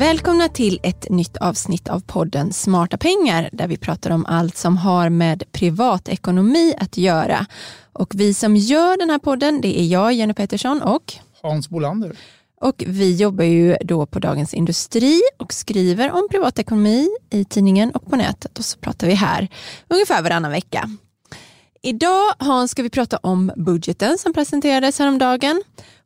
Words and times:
Välkomna 0.00 0.48
till 0.48 0.80
ett 0.82 1.10
nytt 1.10 1.36
avsnitt 1.36 1.88
av 1.88 2.00
podden 2.00 2.52
Smarta 2.52 2.96
pengar 2.96 3.50
där 3.52 3.68
vi 3.68 3.76
pratar 3.76 4.10
om 4.10 4.26
allt 4.26 4.56
som 4.56 4.76
har 4.76 5.08
med 5.08 5.42
privatekonomi 5.52 6.74
att 6.78 6.96
göra. 6.96 7.46
Och 7.92 8.14
vi 8.14 8.34
som 8.34 8.56
gör 8.56 8.98
den 8.98 9.10
här 9.10 9.18
podden 9.18 9.60
det 9.60 9.80
är 9.80 9.84
jag, 9.84 10.12
Jenny 10.12 10.34
Pettersson 10.34 10.82
och 10.82 11.12
Hans 11.42 11.68
Bolander. 11.68 12.16
Och 12.60 12.84
vi 12.86 13.16
jobbar 13.16 13.44
ju 13.44 13.76
då 13.80 14.06
på 14.06 14.18
Dagens 14.18 14.54
Industri 14.54 15.20
och 15.36 15.52
skriver 15.52 16.12
om 16.12 16.28
privatekonomi 16.30 17.08
i 17.30 17.44
tidningen 17.44 17.90
och 17.90 18.06
på 18.06 18.16
nätet 18.16 18.58
och 18.58 18.64
så 18.64 18.78
pratar 18.78 19.06
vi 19.06 19.14
här 19.14 19.48
ungefär 19.88 20.22
varannan 20.22 20.50
vecka. 20.50 20.90
Idag 21.82 22.32
Hans 22.38 22.70
ska 22.70 22.82
vi 22.82 22.90
prata 22.90 23.16
om 23.16 23.52
budgeten 23.56 24.18
som 24.18 24.32
presenterades 24.32 24.98
häromdagen 24.98 25.62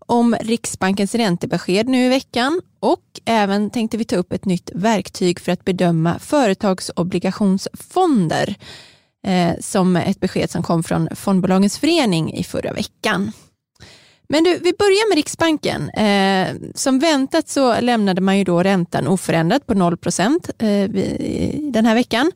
om 0.07 0.37
Riksbankens 0.41 1.15
räntebesked 1.15 1.89
nu 1.89 2.07
i 2.07 2.09
veckan 2.09 2.61
och 2.81 3.21
även 3.25 3.71
tänkte 3.71 3.97
vi 3.97 4.05
ta 4.05 4.17
upp 4.17 4.33
ett 4.33 4.45
nytt 4.45 4.71
verktyg 4.75 5.41
för 5.41 5.53
att 5.53 5.65
bedöma 5.65 6.19
företagsobligationsfonder 6.19 8.57
eh, 9.27 9.53
som 9.61 9.97
ett 9.97 10.21
besked 10.21 10.51
som 10.51 10.63
kom 10.63 10.83
från 10.83 11.09
Fondbolagens 11.15 11.79
förening 11.79 12.35
i 12.35 12.45
förra 12.45 12.73
veckan. 12.73 13.33
Men 14.29 14.45
du, 14.45 14.59
vi 14.59 14.73
börjar 14.79 15.09
med 15.09 15.17
Riksbanken. 15.17 15.91
Eh, 15.91 16.49
som 16.75 16.99
väntat 16.99 17.49
så 17.49 17.81
lämnade 17.81 18.21
man 18.21 18.39
ju 18.39 18.45
då 18.45 18.63
räntan 18.63 19.07
oförändrad 19.07 19.67
på 19.67 19.75
0 19.75 19.97
procent 19.97 20.51
eh, 20.59 20.91
den 21.73 21.87
här 21.87 21.95
veckan. 21.95 22.33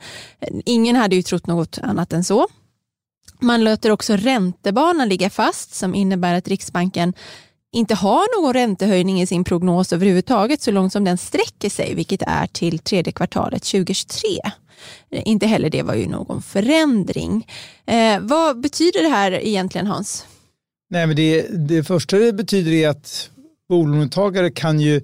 Ingen 0.65 0.97
hade 0.97 1.17
ju 1.17 1.23
trott 1.23 1.47
något 1.47 1.79
annat 1.83 2.13
än 2.13 2.25
så. 2.25 2.47
Man 3.41 3.65
låter 3.65 3.91
också 3.91 4.17
räntebanan 4.17 5.09
ligga 5.09 5.31
fast 5.31 5.75
som 5.75 5.95
innebär 5.95 6.35
att 6.35 6.49
Riksbanken 6.49 7.15
inte 7.73 7.95
har 7.95 8.43
någon 8.43 8.53
räntehöjning 8.53 9.21
i 9.21 9.27
sin 9.27 9.45
prognos 9.45 9.93
överhuvudtaget 9.93 10.63
så 10.63 10.71
långt 10.71 10.93
som 10.93 11.05
den 11.05 11.19
sträcker 11.19 11.71
sig, 11.71 11.95
vilket 11.95 12.23
är 12.23 12.47
till 12.47 12.79
tredje 12.79 13.13
kvartalet 13.13 13.63
2023. 13.63 14.29
Eh, 15.11 15.23
inte 15.25 15.47
heller 15.47 15.71
det 15.71 15.83
var 15.83 15.95
ju 15.95 16.09
någon 16.09 16.43
förändring. 16.43 17.47
Eh, 17.87 18.21
vad 18.21 18.61
betyder 18.61 19.03
det 19.03 19.09
här 19.09 19.33
egentligen 19.33 19.87
Hans? 19.87 20.27
Nej, 20.91 21.07
men 21.07 21.17
det, 21.17 21.47
det 21.69 21.85
första 21.85 22.19
det 22.19 22.33
betyder 22.33 22.73
är 22.73 22.89
att 22.89 23.31
bolånetagare 23.69 24.51
kan 24.51 24.81
ju 24.81 25.03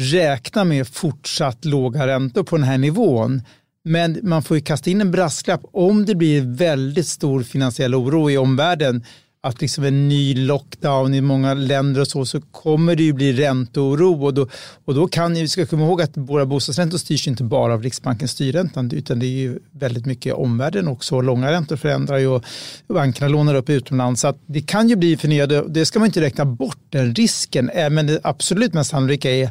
räkna 0.00 0.64
med 0.64 0.88
fortsatt 0.88 1.64
låga 1.64 2.06
räntor 2.06 2.42
på 2.42 2.56
den 2.56 2.66
här 2.66 2.78
nivån. 2.78 3.42
Men 3.84 4.18
man 4.22 4.42
får 4.42 4.56
ju 4.56 4.62
kasta 4.62 4.90
in 4.90 5.00
en 5.00 5.10
brasklapp 5.10 5.60
om 5.72 6.06
det 6.06 6.14
blir 6.14 6.56
väldigt 6.56 7.06
stor 7.06 7.42
finansiell 7.42 7.94
oro 7.94 8.30
i 8.30 8.38
omvärlden 8.38 9.04
att 9.44 9.60
liksom 9.60 9.84
en 9.84 10.08
ny 10.08 10.34
lockdown 10.34 11.14
i 11.14 11.20
många 11.20 11.54
länder 11.54 12.00
och 12.00 12.08
så, 12.08 12.24
så 12.24 12.40
kommer 12.40 12.96
det 12.96 13.02
ju 13.02 13.12
bli 13.12 13.32
ränteoro 13.32 14.24
och 14.24 14.34
då, 14.34 14.48
och 14.84 14.94
då 14.94 15.08
kan 15.08 15.34
vi 15.34 15.48
ska 15.48 15.66
komma 15.66 15.84
ihåg 15.84 16.02
att 16.02 16.16
våra 16.16 16.46
bostadsräntor 16.46 16.98
styrs 16.98 17.28
inte 17.28 17.44
bara 17.44 17.74
av 17.74 17.82
Riksbankens 17.82 18.30
styrränta 18.30 18.84
utan 18.92 19.18
det 19.18 19.26
är 19.26 19.30
ju 19.30 19.58
väldigt 19.70 20.06
mycket 20.06 20.34
omvärlden 20.34 20.88
också. 20.88 21.20
Långa 21.20 21.52
räntor 21.52 21.76
förändrar 21.76 22.18
ju 22.18 22.26
och 22.26 22.44
bankerna 22.88 23.28
lånar 23.28 23.54
upp 23.54 23.70
utomlands 23.70 24.20
så 24.20 24.28
att 24.28 24.38
det 24.46 24.60
kan 24.60 24.88
ju 24.88 24.96
bli 24.96 25.16
förnyade, 25.16 25.64
det 25.68 25.86
ska 25.86 25.98
man 25.98 26.06
inte 26.06 26.20
räkna 26.20 26.44
bort 26.44 26.78
den 26.90 27.14
risken, 27.14 27.70
eh, 27.70 27.90
men 27.90 28.06
det 28.06 28.20
absolut 28.22 28.74
mest 28.74 28.90
sannolika 28.90 29.30
är 29.30 29.50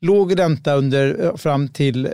låg 0.00 0.38
ränta 0.38 0.74
under, 0.74 1.24
eh, 1.24 1.36
fram 1.36 1.68
till 1.68 2.08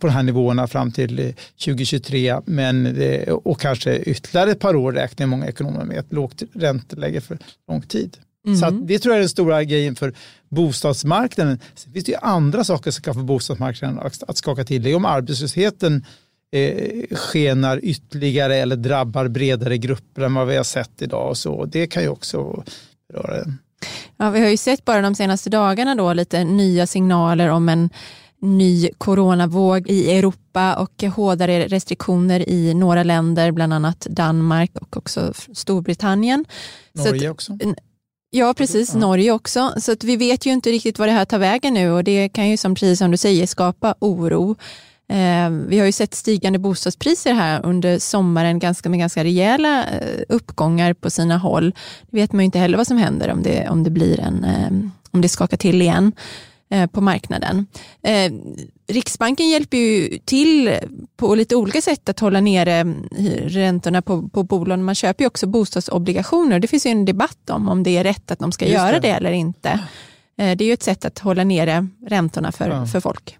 på 0.00 0.06
de 0.06 0.12
här 0.12 0.22
nivåerna 0.22 0.66
fram 0.66 0.92
till 0.92 1.34
2023 1.64 2.28
eh, 2.28 2.38
men, 2.44 2.96
och 3.44 3.60
kanske 3.60 3.98
ytterligare 3.98 4.50
ett 4.50 4.60
par 4.60 4.76
år 4.76 4.92
räknar 4.92 5.26
många 5.26 5.46
ekonomer 5.46 5.84
med 5.84 5.98
ett 5.98 6.12
lågt 6.12 6.42
ränteläge 6.54 7.20
för 7.20 7.38
lång 7.68 7.82
tid. 7.82 8.16
Mm. 8.46 8.58
Så 8.58 8.70
det 8.70 8.98
tror 8.98 9.12
jag 9.12 9.18
är 9.18 9.20
den 9.20 9.28
stora 9.28 9.64
grejen 9.64 9.94
för 9.94 10.14
bostadsmarknaden. 10.48 11.58
Sen 11.74 11.92
finns 11.92 12.04
det 12.04 12.12
ju 12.12 12.18
andra 12.22 12.64
saker 12.64 12.90
som 12.90 13.02
kan 13.02 13.14
få 13.14 13.22
bostadsmarknaden 13.22 13.98
att 14.28 14.36
skaka 14.36 14.64
till. 14.64 14.82
Det 14.82 14.90
är 14.90 14.96
om 14.96 15.04
arbetslösheten 15.04 16.04
eh, 16.52 17.16
skenar 17.16 17.80
ytterligare 17.82 18.56
eller 18.56 18.76
drabbar 18.76 19.28
bredare 19.28 19.78
grupper 19.78 20.22
än 20.22 20.34
vad 20.34 20.46
vi 20.46 20.56
har 20.56 20.64
sett 20.64 21.02
idag. 21.02 21.30
Och 21.30 21.38
så. 21.38 21.64
Det 21.64 21.86
kan 21.86 22.02
ju 22.02 22.08
också 22.08 22.64
röra 23.14 23.36
den. 23.36 23.58
Ja, 24.16 24.30
vi 24.30 24.40
har 24.40 24.48
ju 24.48 24.56
sett 24.56 24.84
bara 24.84 25.00
de 25.00 25.14
senaste 25.14 25.50
dagarna 25.50 25.94
då 25.94 26.12
lite 26.12 26.44
nya 26.44 26.86
signaler 26.86 27.48
om 27.48 27.68
en 27.68 27.90
ny 28.44 28.90
coronavåg 28.98 29.88
i 29.90 30.18
Europa 30.18 30.74
och 30.74 31.02
hårdare 31.02 31.66
restriktioner 31.66 32.48
i 32.48 32.74
några 32.74 33.02
länder, 33.02 33.50
bland 33.50 33.72
annat 33.72 34.00
Danmark 34.00 34.70
och 34.80 34.96
också 34.96 35.32
Storbritannien. 35.52 36.44
Norge 36.92 37.28
att, 37.28 37.32
också? 37.32 37.58
Ja, 38.30 38.54
precis. 38.54 38.94
Ja. 38.94 39.00
Norge 39.00 39.30
också. 39.30 39.72
Så 39.76 39.92
att 39.92 40.04
vi 40.04 40.16
vet 40.16 40.46
ju 40.46 40.52
inte 40.52 40.70
riktigt 40.70 40.98
vad 40.98 41.08
det 41.08 41.12
här 41.12 41.24
tar 41.24 41.38
vägen 41.38 41.74
nu 41.74 41.90
och 41.90 42.04
det 42.04 42.28
kan 42.28 42.48
ju 42.48 42.56
som 42.56 42.74
precis 42.74 42.98
som 42.98 43.10
du 43.10 43.16
säger 43.16 43.46
skapa 43.46 43.94
oro. 43.98 44.56
Eh, 45.08 45.50
vi 45.50 45.78
har 45.78 45.86
ju 45.86 45.92
sett 45.92 46.14
stigande 46.14 46.58
bostadspriser 46.58 47.32
här 47.32 47.66
under 47.66 47.98
sommaren 47.98 48.58
ganska, 48.58 48.88
med 48.88 48.98
ganska 48.98 49.24
rejäla 49.24 49.84
eh, 49.84 50.22
uppgångar 50.28 50.94
på 50.94 51.10
sina 51.10 51.38
håll. 51.38 51.74
Det 52.10 52.16
vet 52.16 52.32
man 52.32 52.40
ju 52.40 52.44
inte 52.44 52.58
heller 52.58 52.76
vad 52.76 52.86
som 52.86 52.96
händer 52.96 53.32
om 53.32 53.42
det, 53.42 53.68
om 53.68 53.84
det, 53.84 53.90
blir 53.90 54.20
en, 54.20 54.44
eh, 54.44 54.90
om 55.10 55.20
det 55.20 55.28
skakar 55.28 55.56
till 55.56 55.82
igen. 55.82 56.12
Eh, 56.70 56.86
på 56.86 57.00
marknaden. 57.00 57.66
Eh, 58.02 58.32
Riksbanken 58.88 59.48
hjälper 59.48 59.76
ju 59.76 60.18
till 60.18 60.78
på 61.16 61.34
lite 61.34 61.56
olika 61.56 61.82
sätt 61.82 62.08
att 62.08 62.20
hålla 62.20 62.40
nere 62.40 62.72
mm, 62.72 63.08
räntorna 63.42 64.02
på, 64.02 64.28
på 64.28 64.42
bolån. 64.42 64.84
Man 64.84 64.94
köper 64.94 65.24
ju 65.24 65.26
också 65.26 65.46
bostadsobligationer. 65.46 66.58
Det 66.60 66.66
finns 66.66 66.86
ju 66.86 66.90
en 66.90 67.04
debatt 67.04 67.50
om 67.50 67.68
om 67.68 67.82
det 67.82 67.96
är 67.96 68.04
rätt 68.04 68.30
att 68.30 68.38
de 68.38 68.52
ska 68.52 68.64
Just 68.64 68.74
göra 68.74 68.92
det. 68.92 68.98
det. 69.00 69.08
eller 69.08 69.32
inte. 69.32 69.68
Eh, 70.38 70.56
det 70.56 70.64
är 70.64 70.66
ju 70.66 70.72
ett 70.72 70.82
sätt 70.82 71.04
att 71.04 71.18
hålla 71.18 71.44
nere 71.44 71.88
räntorna 72.06 72.52
för, 72.52 72.68
ja. 72.68 72.86
för 72.86 73.00
folk. 73.00 73.38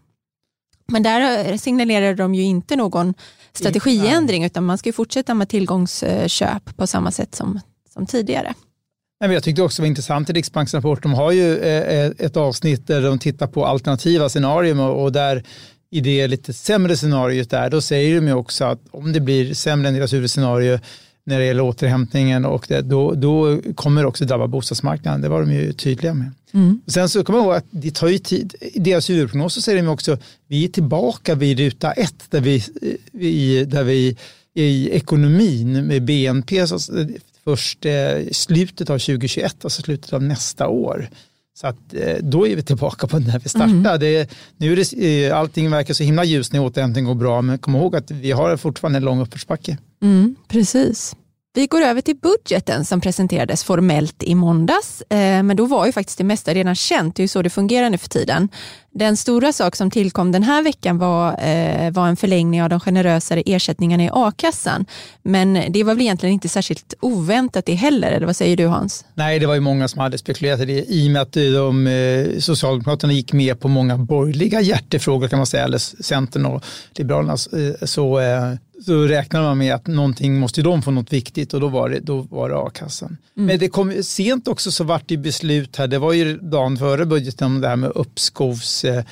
Men 0.86 1.02
där 1.02 1.56
signalerar 1.56 2.14
de 2.14 2.34
ju 2.34 2.42
inte 2.42 2.76
någon 2.76 3.14
strategiändring 3.52 4.44
utan 4.44 4.64
man 4.64 4.78
ska 4.78 4.92
fortsätta 4.92 5.34
med 5.34 5.48
tillgångsköp 5.48 6.76
på 6.76 6.86
samma 6.86 7.10
sätt 7.10 7.34
som, 7.34 7.60
som 7.92 8.06
tidigare. 8.06 8.54
Jag 9.32 9.42
tyckte 9.42 9.62
också 9.62 9.82
det 9.82 9.84
var 9.84 9.88
intressant 9.88 10.30
i 10.30 10.32
Riksbankens 10.32 10.74
rapport. 10.74 11.02
De 11.02 11.14
har 11.14 11.32
ju 11.32 11.58
eh, 11.58 12.10
ett 12.18 12.36
avsnitt 12.36 12.86
där 12.86 13.02
de 13.02 13.18
tittar 13.18 13.46
på 13.46 13.66
alternativa 13.66 14.28
scenarier 14.28 14.80
och 14.80 15.12
där 15.12 15.42
i 15.90 16.00
det 16.00 16.26
lite 16.26 16.52
sämre 16.52 16.96
scenariot 16.96 17.50
där, 17.50 17.70
då 17.70 17.80
säger 17.80 18.14
de 18.20 18.26
ju 18.26 18.34
också 18.34 18.64
att 18.64 18.80
om 18.90 19.12
det 19.12 19.20
blir 19.20 19.54
sämre 19.54 19.88
än 19.88 19.94
deras 19.94 20.12
huvudscenario 20.12 20.78
när 21.26 21.38
det 21.38 21.44
gäller 21.44 21.62
återhämtningen 21.62 22.44
och 22.44 22.64
det, 22.68 22.80
då, 22.80 23.14
då 23.14 23.60
kommer 23.74 24.02
det 24.02 24.08
också 24.08 24.24
drabba 24.24 24.46
bostadsmarknaden. 24.46 25.20
Det 25.20 25.28
var 25.28 25.40
de 25.40 25.52
ju 25.52 25.72
tydliga 25.72 26.14
med. 26.14 26.30
Mm. 26.52 26.80
Sen 26.86 27.08
så 27.08 27.24
kommer 27.24 27.38
jag 27.38 27.46
ihåg 27.46 27.54
att 27.54 27.64
det 27.70 27.94
tar 27.94 28.08
ju 28.08 28.18
tid. 28.18 28.54
I 28.60 28.78
deras 28.78 29.10
huvudprognos 29.10 29.54
så 29.54 29.62
säger 29.62 29.82
de 29.82 29.88
också 29.88 30.18
vi 30.48 30.64
är 30.64 30.68
tillbaka 30.68 31.34
vid 31.34 31.58
ruta 31.58 31.92
ett 31.92 32.24
där 32.30 32.40
vi, 32.40 32.64
vi, 33.12 33.64
där 33.64 33.84
vi 33.84 34.16
i 34.54 34.90
ekonomin 34.90 35.86
med 35.86 36.04
BNP 36.04 36.66
så 36.66 36.78
först 37.44 37.86
eh, 37.86 37.92
slutet 38.32 38.90
av 38.90 38.98
2021, 38.98 39.64
alltså 39.64 39.82
slutet 39.82 40.12
av 40.12 40.22
nästa 40.22 40.68
år. 40.68 41.08
Så 41.56 41.66
att, 41.66 41.94
eh, 41.94 42.16
då 42.20 42.48
är 42.48 42.56
vi 42.56 42.62
tillbaka 42.62 43.06
på 43.06 43.18
när 43.18 43.38
vi 43.38 43.48
startade. 43.48 44.08
Mm. 44.08 44.26
nu 44.56 44.72
är 44.72 44.76
det, 44.76 45.26
eh, 45.26 45.38
allting 45.38 45.70
verkar 45.70 45.94
så 45.94 46.04
himla 46.04 46.24
ljust 46.24 46.52
när 46.52 46.60
återhämtningen 46.60 47.08
går 47.08 47.14
bra, 47.14 47.42
men 47.42 47.58
kom 47.58 47.76
ihåg 47.76 47.96
att 47.96 48.10
vi 48.10 48.32
har 48.32 48.56
fortfarande 48.56 48.96
en 48.96 49.04
lång 49.04 49.20
uppförsbacke. 49.20 49.78
Mm, 50.02 50.36
precis. 50.48 51.16
Vi 51.56 51.66
går 51.66 51.82
över 51.82 52.00
till 52.00 52.16
budgeten 52.16 52.84
som 52.84 53.00
presenterades 53.00 53.64
formellt 53.64 54.22
i 54.22 54.34
måndags. 54.34 55.02
Eh, 55.02 55.42
men 55.42 55.56
då 55.56 55.66
var 55.66 55.86
ju 55.86 55.92
faktiskt 55.92 56.18
det 56.18 56.24
mesta 56.24 56.54
redan 56.54 56.74
känt. 56.74 57.16
Det 57.16 57.20
är 57.20 57.24
ju 57.24 57.28
så 57.28 57.42
det 57.42 57.50
fungerar 57.50 57.90
nu 57.90 57.98
för 57.98 58.08
tiden. 58.08 58.48
Den 58.94 59.16
stora 59.16 59.52
sak 59.52 59.76
som 59.76 59.90
tillkom 59.90 60.32
den 60.32 60.42
här 60.42 60.62
veckan 60.62 60.98
var, 60.98 61.28
eh, 61.28 61.90
var 61.90 62.08
en 62.08 62.16
förlängning 62.16 62.62
av 62.62 62.68
de 62.68 62.80
generösare 62.80 63.42
ersättningarna 63.46 64.04
i 64.04 64.10
a-kassan. 64.12 64.86
Men 65.22 65.72
det 65.72 65.84
var 65.84 65.94
väl 65.94 66.02
egentligen 66.02 66.32
inte 66.32 66.48
särskilt 66.48 66.94
oväntat 67.00 67.66
det 67.66 67.74
heller, 67.74 68.12
eller 68.12 68.26
vad 68.26 68.36
säger 68.36 68.56
du 68.56 68.66
Hans? 68.66 69.04
Nej, 69.14 69.38
det 69.38 69.46
var 69.46 69.54
ju 69.54 69.60
många 69.60 69.88
som 69.88 70.00
hade 70.00 70.18
spekulerat 70.18 70.60
i 70.60 70.64
det 70.64 70.84
i 70.88 71.08
och 71.08 71.12
med 71.12 71.22
att 71.22 71.32
de, 71.32 71.86
eh, 71.86 72.38
Socialdemokraterna 72.38 73.12
gick 73.12 73.32
med 73.32 73.60
på 73.60 73.68
många 73.68 73.96
borgerliga 73.96 74.60
hjärtefrågor 74.60 75.28
kan 75.28 75.38
man 75.38 75.46
säga, 75.46 75.64
eller 75.64 75.78
Centern 75.78 76.46
och 76.46 76.64
Liberalerna. 76.94 77.36
Så 77.86 78.20
så 78.84 79.02
räknade 79.02 79.44
man 79.44 79.58
med 79.58 79.74
att 79.74 79.86
någonting 79.86 80.38
måste 80.38 80.62
de 80.62 80.82
få 80.82 80.90
något 80.90 81.12
viktigt 81.12 81.54
och 81.54 81.60
då 81.60 81.68
var 81.68 81.88
det, 81.88 82.00
då 82.00 82.20
var 82.20 82.48
det 82.48 82.56
a-kassan. 82.58 83.16
Mm. 83.36 83.46
Men 83.46 83.58
det 83.58 83.68
kom 83.68 84.02
sent 84.02 84.48
också 84.48 84.70
så 84.70 84.84
vart 84.84 85.08
det 85.08 85.16
beslut 85.16 85.76
här, 85.76 85.86
det 85.86 85.98
var 85.98 86.12
ju 86.12 86.38
dagen 86.38 86.76
före 86.76 87.06
budgeten 87.06 87.46
om 87.46 87.60
det 87.60 87.68
här 87.68 87.76
med 87.76 87.90
uppskovsrätt 87.94 89.06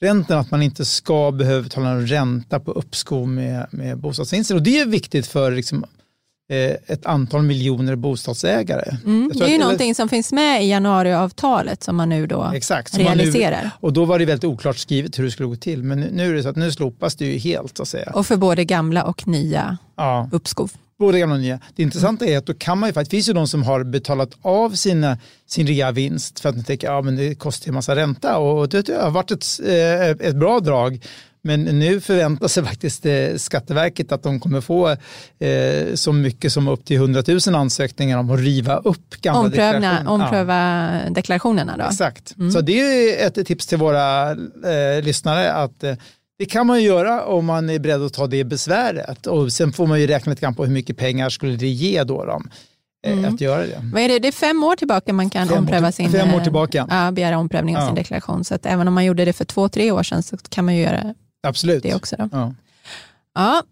räntan, 0.00 0.38
att 0.38 0.50
man 0.50 0.62
inte 0.62 0.84
ska 0.84 1.30
behöva 1.30 1.62
betala 1.62 1.90
en 1.90 2.06
ränta 2.06 2.60
på 2.60 2.72
uppskov 2.72 3.28
med, 3.28 3.66
med 3.70 3.98
bostadsvinster. 3.98 4.54
Och 4.54 4.62
det 4.62 4.80
är 4.80 4.86
viktigt 4.86 5.26
för 5.26 5.50
liksom, 5.50 5.84
ett 6.48 7.06
antal 7.06 7.42
miljoner 7.42 7.96
bostadsägare. 7.96 8.96
Mm, 9.04 9.30
det 9.34 9.44
är 9.44 9.48
ju 9.48 9.54
att, 9.54 9.60
någonting 9.60 9.94
som 9.94 10.08
finns 10.08 10.32
med 10.32 10.64
i 10.64 10.68
januariavtalet 10.68 11.82
som 11.82 11.96
man 11.96 12.08
nu 12.08 12.26
då 12.26 12.52
exakt, 12.54 12.98
realiserar. 12.98 13.62
Nu, 13.62 13.70
och 13.80 13.92
då 13.92 14.04
var 14.04 14.18
det 14.18 14.24
väldigt 14.24 14.44
oklart 14.44 14.78
skrivet 14.78 15.18
hur 15.18 15.24
det 15.24 15.30
skulle 15.30 15.48
gå 15.48 15.56
till, 15.56 15.82
men 15.82 16.00
nu 16.00 16.30
är 16.30 16.34
det 16.34 16.42
så 16.42 16.48
att 16.48 16.56
nu 16.56 16.72
slopas 16.72 17.14
det 17.14 17.26
ju 17.26 17.38
helt. 17.38 17.76
Så 17.76 17.82
att 17.82 17.88
säga. 17.88 18.10
Och 18.14 18.26
för 18.26 18.36
både 18.36 18.64
gamla 18.64 19.04
och 19.04 19.28
nya 19.28 19.78
ja. 19.96 20.28
uppskov. 20.32 20.70
Både 20.98 21.18
gamla 21.18 21.34
och 21.34 21.40
nya. 21.40 21.60
Det 21.76 21.82
intressanta 21.82 22.26
är 22.26 22.38
att 22.38 22.46
då 22.46 22.54
kan 22.54 22.78
man 22.78 22.88
ju 22.88 22.92
faktiskt, 22.92 23.10
det 23.10 23.16
finns 23.16 23.28
ju 23.28 23.32
de 23.32 23.48
som 23.48 23.62
har 23.62 23.84
betalat 23.84 24.30
av 24.42 24.70
sina, 24.70 25.18
sin 25.46 25.66
reavinst 25.66 26.40
för 26.40 26.48
att 26.48 26.54
de 26.54 26.64
tänker 26.64 26.90
att 26.98 27.04
ja, 27.04 27.10
det 27.10 27.34
kostar 27.34 27.68
en 27.68 27.74
massa 27.74 27.96
ränta 27.96 28.38
och 28.38 28.68
det 28.68 28.88
har 28.88 29.10
varit 29.10 29.30
ett, 29.30 29.46
eh, 29.66 30.28
ett 30.28 30.36
bra 30.36 30.60
drag. 30.60 31.00
Men 31.48 31.64
nu 31.64 32.00
förväntar 32.00 32.48
sig 32.48 32.64
faktiskt 32.64 33.06
eh, 33.06 33.36
Skatteverket 33.36 34.12
att 34.12 34.22
de 34.22 34.40
kommer 34.40 34.60
få 34.60 34.88
eh, 35.38 35.94
så 35.94 36.12
mycket 36.12 36.52
som 36.52 36.68
upp 36.68 36.84
till 36.84 36.96
100 36.96 37.22
000 37.46 37.54
ansökningar 37.54 38.18
om 38.18 38.30
att 38.30 38.40
riva 38.40 38.76
upp 38.76 39.20
gamla 39.20 39.40
Omprövna, 39.40 39.72
deklarationer. 39.72 40.10
Ompröva 40.10 40.90
ja. 41.04 41.10
deklarationerna 41.10 41.76
då? 41.76 41.84
Exakt. 41.84 42.36
Mm. 42.38 42.50
Så 42.50 42.60
det 42.60 42.80
är 42.80 43.26
ett 43.26 43.46
tips 43.46 43.66
till 43.66 43.78
våra 43.78 44.30
eh, 44.30 45.02
lyssnare 45.02 45.52
att 45.52 45.84
eh, 45.84 45.94
det 46.38 46.46
kan 46.46 46.66
man 46.66 46.82
göra 46.82 47.24
om 47.24 47.44
man 47.44 47.70
är 47.70 47.78
beredd 47.78 48.02
att 48.02 48.12
ta 48.12 48.26
det 48.26 48.44
besväret. 48.44 49.26
Och 49.26 49.52
sen 49.52 49.72
får 49.72 49.86
man 49.86 50.00
ju 50.00 50.06
räkna 50.06 50.30
lite 50.30 50.42
grann 50.42 50.54
på 50.54 50.64
hur 50.64 50.72
mycket 50.72 50.96
pengar 50.96 51.30
skulle 51.30 51.56
det 51.56 51.68
ge 51.68 52.04
då. 52.04 52.24
då 52.24 52.42
eh, 53.06 53.12
mm. 53.12 53.34
Att 53.34 53.40
göra 53.40 53.60
det. 53.60 53.80
Vad 53.92 54.02
är 54.02 54.08
det? 54.08 54.18
det 54.18 54.28
är 54.28 54.32
fem 54.32 54.64
år 54.64 54.76
tillbaka 54.76 55.12
man 55.12 55.30
kan 55.30 55.48
fem 55.48 55.58
ompröva 55.58 55.92
sin, 55.92 56.10
fem 56.10 56.34
år 56.34 56.40
tillbaka. 56.40 56.86
Ja, 56.90 57.10
begära 57.10 57.38
omprövning 57.38 57.76
av 57.76 57.82
ja. 57.82 57.86
sin 57.86 57.94
deklaration. 57.94 58.44
Så 58.44 58.54
att 58.54 58.66
även 58.66 58.88
om 58.88 58.94
man 58.94 59.04
gjorde 59.04 59.24
det 59.24 59.32
för 59.32 59.44
två, 59.44 59.68
tre 59.68 59.92
år 59.92 60.02
sedan 60.02 60.22
så 60.22 60.36
kan 60.48 60.64
man 60.64 60.76
ju 60.76 60.82
göra 60.82 61.14
Absolut. 61.42 61.82
det 61.82 61.94
också. 61.94 62.16
Då. 62.16 62.28
Ja. 62.32 62.54
ja. 63.34 63.62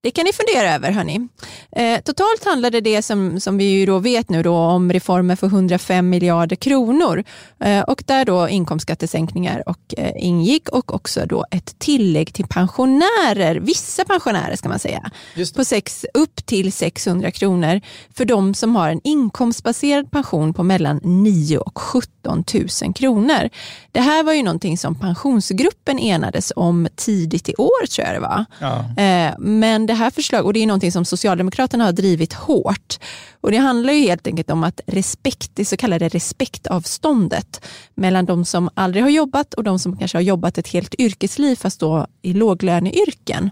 Det 0.00 0.10
kan 0.10 0.24
ni 0.24 0.32
fundera 0.32 0.74
över. 0.74 0.90
Hörni. 0.90 1.28
Eh, 1.72 2.00
totalt 2.00 2.44
handlade 2.44 2.80
det 2.80 3.02
som, 3.02 3.40
som 3.40 3.58
vi 3.58 3.64
ju 3.64 3.86
då 3.86 3.98
vet 3.98 4.30
nu 4.30 4.42
då 4.42 4.56
om 4.56 4.92
reformer 4.92 5.36
för 5.36 5.46
105 5.46 6.08
miljarder 6.08 6.56
kronor 6.56 7.24
eh, 7.60 7.80
och 7.80 8.02
där 8.06 8.24
då 8.24 8.48
inkomstskattesänkningar 8.48 9.68
och, 9.68 9.94
eh, 9.96 10.12
ingick 10.16 10.68
och 10.68 10.94
också 10.94 11.26
då 11.26 11.44
ett 11.50 11.78
tillägg 11.78 12.32
till 12.32 12.46
pensionärer, 12.46 13.54
vissa 13.54 14.04
pensionärer 14.04 14.56
ska 14.56 14.68
man 14.68 14.78
säga, 14.78 15.10
på 15.56 15.64
sex, 15.64 16.06
upp 16.14 16.46
till 16.46 16.72
600 16.72 17.30
kronor 17.30 17.80
för 18.14 18.24
de 18.24 18.54
som 18.54 18.76
har 18.76 18.90
en 18.90 19.00
inkomstbaserad 19.04 20.10
pension 20.10 20.54
på 20.54 20.62
mellan 20.62 21.00
9 21.02 21.58
och 21.58 21.78
17 21.78 22.44
000 22.82 22.94
kronor. 22.94 23.48
Det 23.92 24.00
här 24.00 24.22
var 24.22 24.32
ju 24.32 24.42
någonting 24.42 24.78
som 24.78 24.94
pensionsgruppen 24.94 25.98
enades 25.98 26.52
om 26.56 26.88
tidigt 26.96 27.48
i 27.48 27.54
år 27.54 27.86
tror 27.86 28.06
jag 28.06 28.16
det 28.16 28.20
var. 28.20 28.44
Ja. 28.60 29.02
Eh, 29.02 29.34
men 29.38 29.87
det 29.88 29.94
här 29.94 30.10
förslaget, 30.10 30.46
och 30.46 30.52
det 30.52 30.62
är 30.62 30.66
någonting 30.66 30.92
som 30.92 31.04
Socialdemokraterna 31.04 31.84
har 31.84 31.92
drivit 31.92 32.32
hårt, 32.32 32.98
och 33.40 33.50
det 33.50 33.56
handlar 33.56 33.92
ju 33.92 34.00
helt 34.00 34.26
enkelt 34.26 34.50
om 34.50 34.64
att 34.64 34.80
respekt, 34.86 35.50
det 35.54 35.64
så 35.64 35.76
kallade 35.76 36.08
respektavståndet 36.08 37.64
mellan 37.94 38.26
de 38.26 38.44
som 38.44 38.70
aldrig 38.74 39.02
har 39.02 39.10
jobbat 39.10 39.54
och 39.54 39.64
de 39.64 39.78
som 39.78 39.96
kanske 39.96 40.18
har 40.18 40.22
jobbat 40.22 40.58
ett 40.58 40.68
helt 40.68 40.94
yrkesliv 40.98 41.56
fast 41.56 41.80
då 41.80 42.06
i 42.22 42.32
låglöneyrken. 42.32 43.50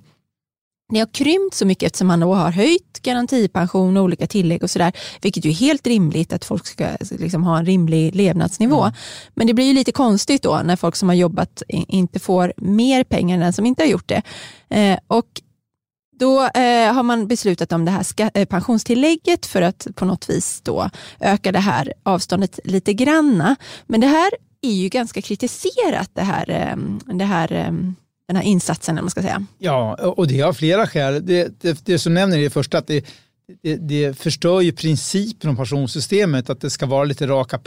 Det 0.92 0.98
har 0.98 1.06
krympt 1.06 1.54
så 1.54 1.66
mycket 1.66 1.86
eftersom 1.86 2.06
man 2.06 2.20
då 2.20 2.34
har 2.34 2.50
höjt 2.50 3.02
garantipension 3.02 3.96
och 3.96 4.02
olika 4.02 4.26
tillägg 4.26 4.62
och 4.62 4.70
sådär, 4.70 4.92
vilket 5.22 5.44
ju 5.44 5.50
är 5.50 5.54
helt 5.54 5.86
rimligt 5.86 6.32
att 6.32 6.44
folk 6.44 6.66
ska 6.66 6.86
liksom 7.10 7.44
ha 7.44 7.58
en 7.58 7.66
rimlig 7.66 8.14
levnadsnivå. 8.14 8.82
Mm. 8.82 8.94
Men 9.34 9.46
det 9.46 9.54
blir 9.54 9.64
ju 9.64 9.72
lite 9.72 9.92
konstigt 9.92 10.42
då 10.42 10.60
när 10.64 10.76
folk 10.76 10.96
som 10.96 11.08
har 11.08 11.16
jobbat 11.16 11.62
inte 11.68 12.18
får 12.18 12.52
mer 12.56 13.04
pengar 13.04 13.34
än 13.34 13.40
den 13.40 13.52
som 13.52 13.66
inte 13.66 13.82
har 13.82 13.88
gjort 13.88 14.08
det. 14.08 14.22
Eh, 14.68 14.98
och 15.06 15.26
då 16.18 16.42
eh, 16.42 16.92
har 16.92 17.02
man 17.02 17.26
beslutat 17.26 17.72
om 17.72 17.84
det 17.84 17.90
här 17.90 18.30
eh, 18.34 18.44
pensionstillägget 18.44 19.46
för 19.46 19.62
att 19.62 19.86
på 19.94 20.04
något 20.04 20.30
vis 20.30 20.60
då 20.60 20.90
öka 21.20 21.52
det 21.52 21.58
här 21.58 21.92
avståndet 22.02 22.60
lite 22.64 22.92
granna. 22.92 23.56
Men 23.86 24.00
det 24.00 24.06
här 24.06 24.30
är 24.62 24.72
ju 24.72 24.88
ganska 24.88 25.22
kritiserat, 25.22 26.10
det 26.12 26.22
här, 26.22 26.50
eh, 26.50 26.76
det 27.14 27.24
här, 27.24 27.52
eh, 27.52 27.72
den 28.28 28.36
här 28.36 28.42
insatsen. 28.42 28.94
Man 28.94 29.10
ska 29.10 29.22
säga. 29.22 29.46
Ja, 29.58 29.94
och 29.94 30.26
det 30.26 30.40
har 30.40 30.52
flera 30.52 30.86
skäl. 30.86 31.26
Det, 31.26 31.60
det, 31.60 31.84
det 31.84 31.98
som 31.98 32.14
nämner 32.14 32.38
är 32.38 32.42
det 32.42 32.50
första 32.50 32.78
att 32.78 32.86
det, 32.86 33.06
det, 33.62 33.76
det 33.76 34.18
förstör 34.18 34.60
ju 34.60 34.72
principen 34.72 35.50
om 35.50 35.56
pensionssystemet, 35.56 36.50
att 36.50 36.60
det 36.60 36.70
ska 36.70 36.86
vara 36.86 37.04
lite 37.04 37.26
raka 37.26 37.58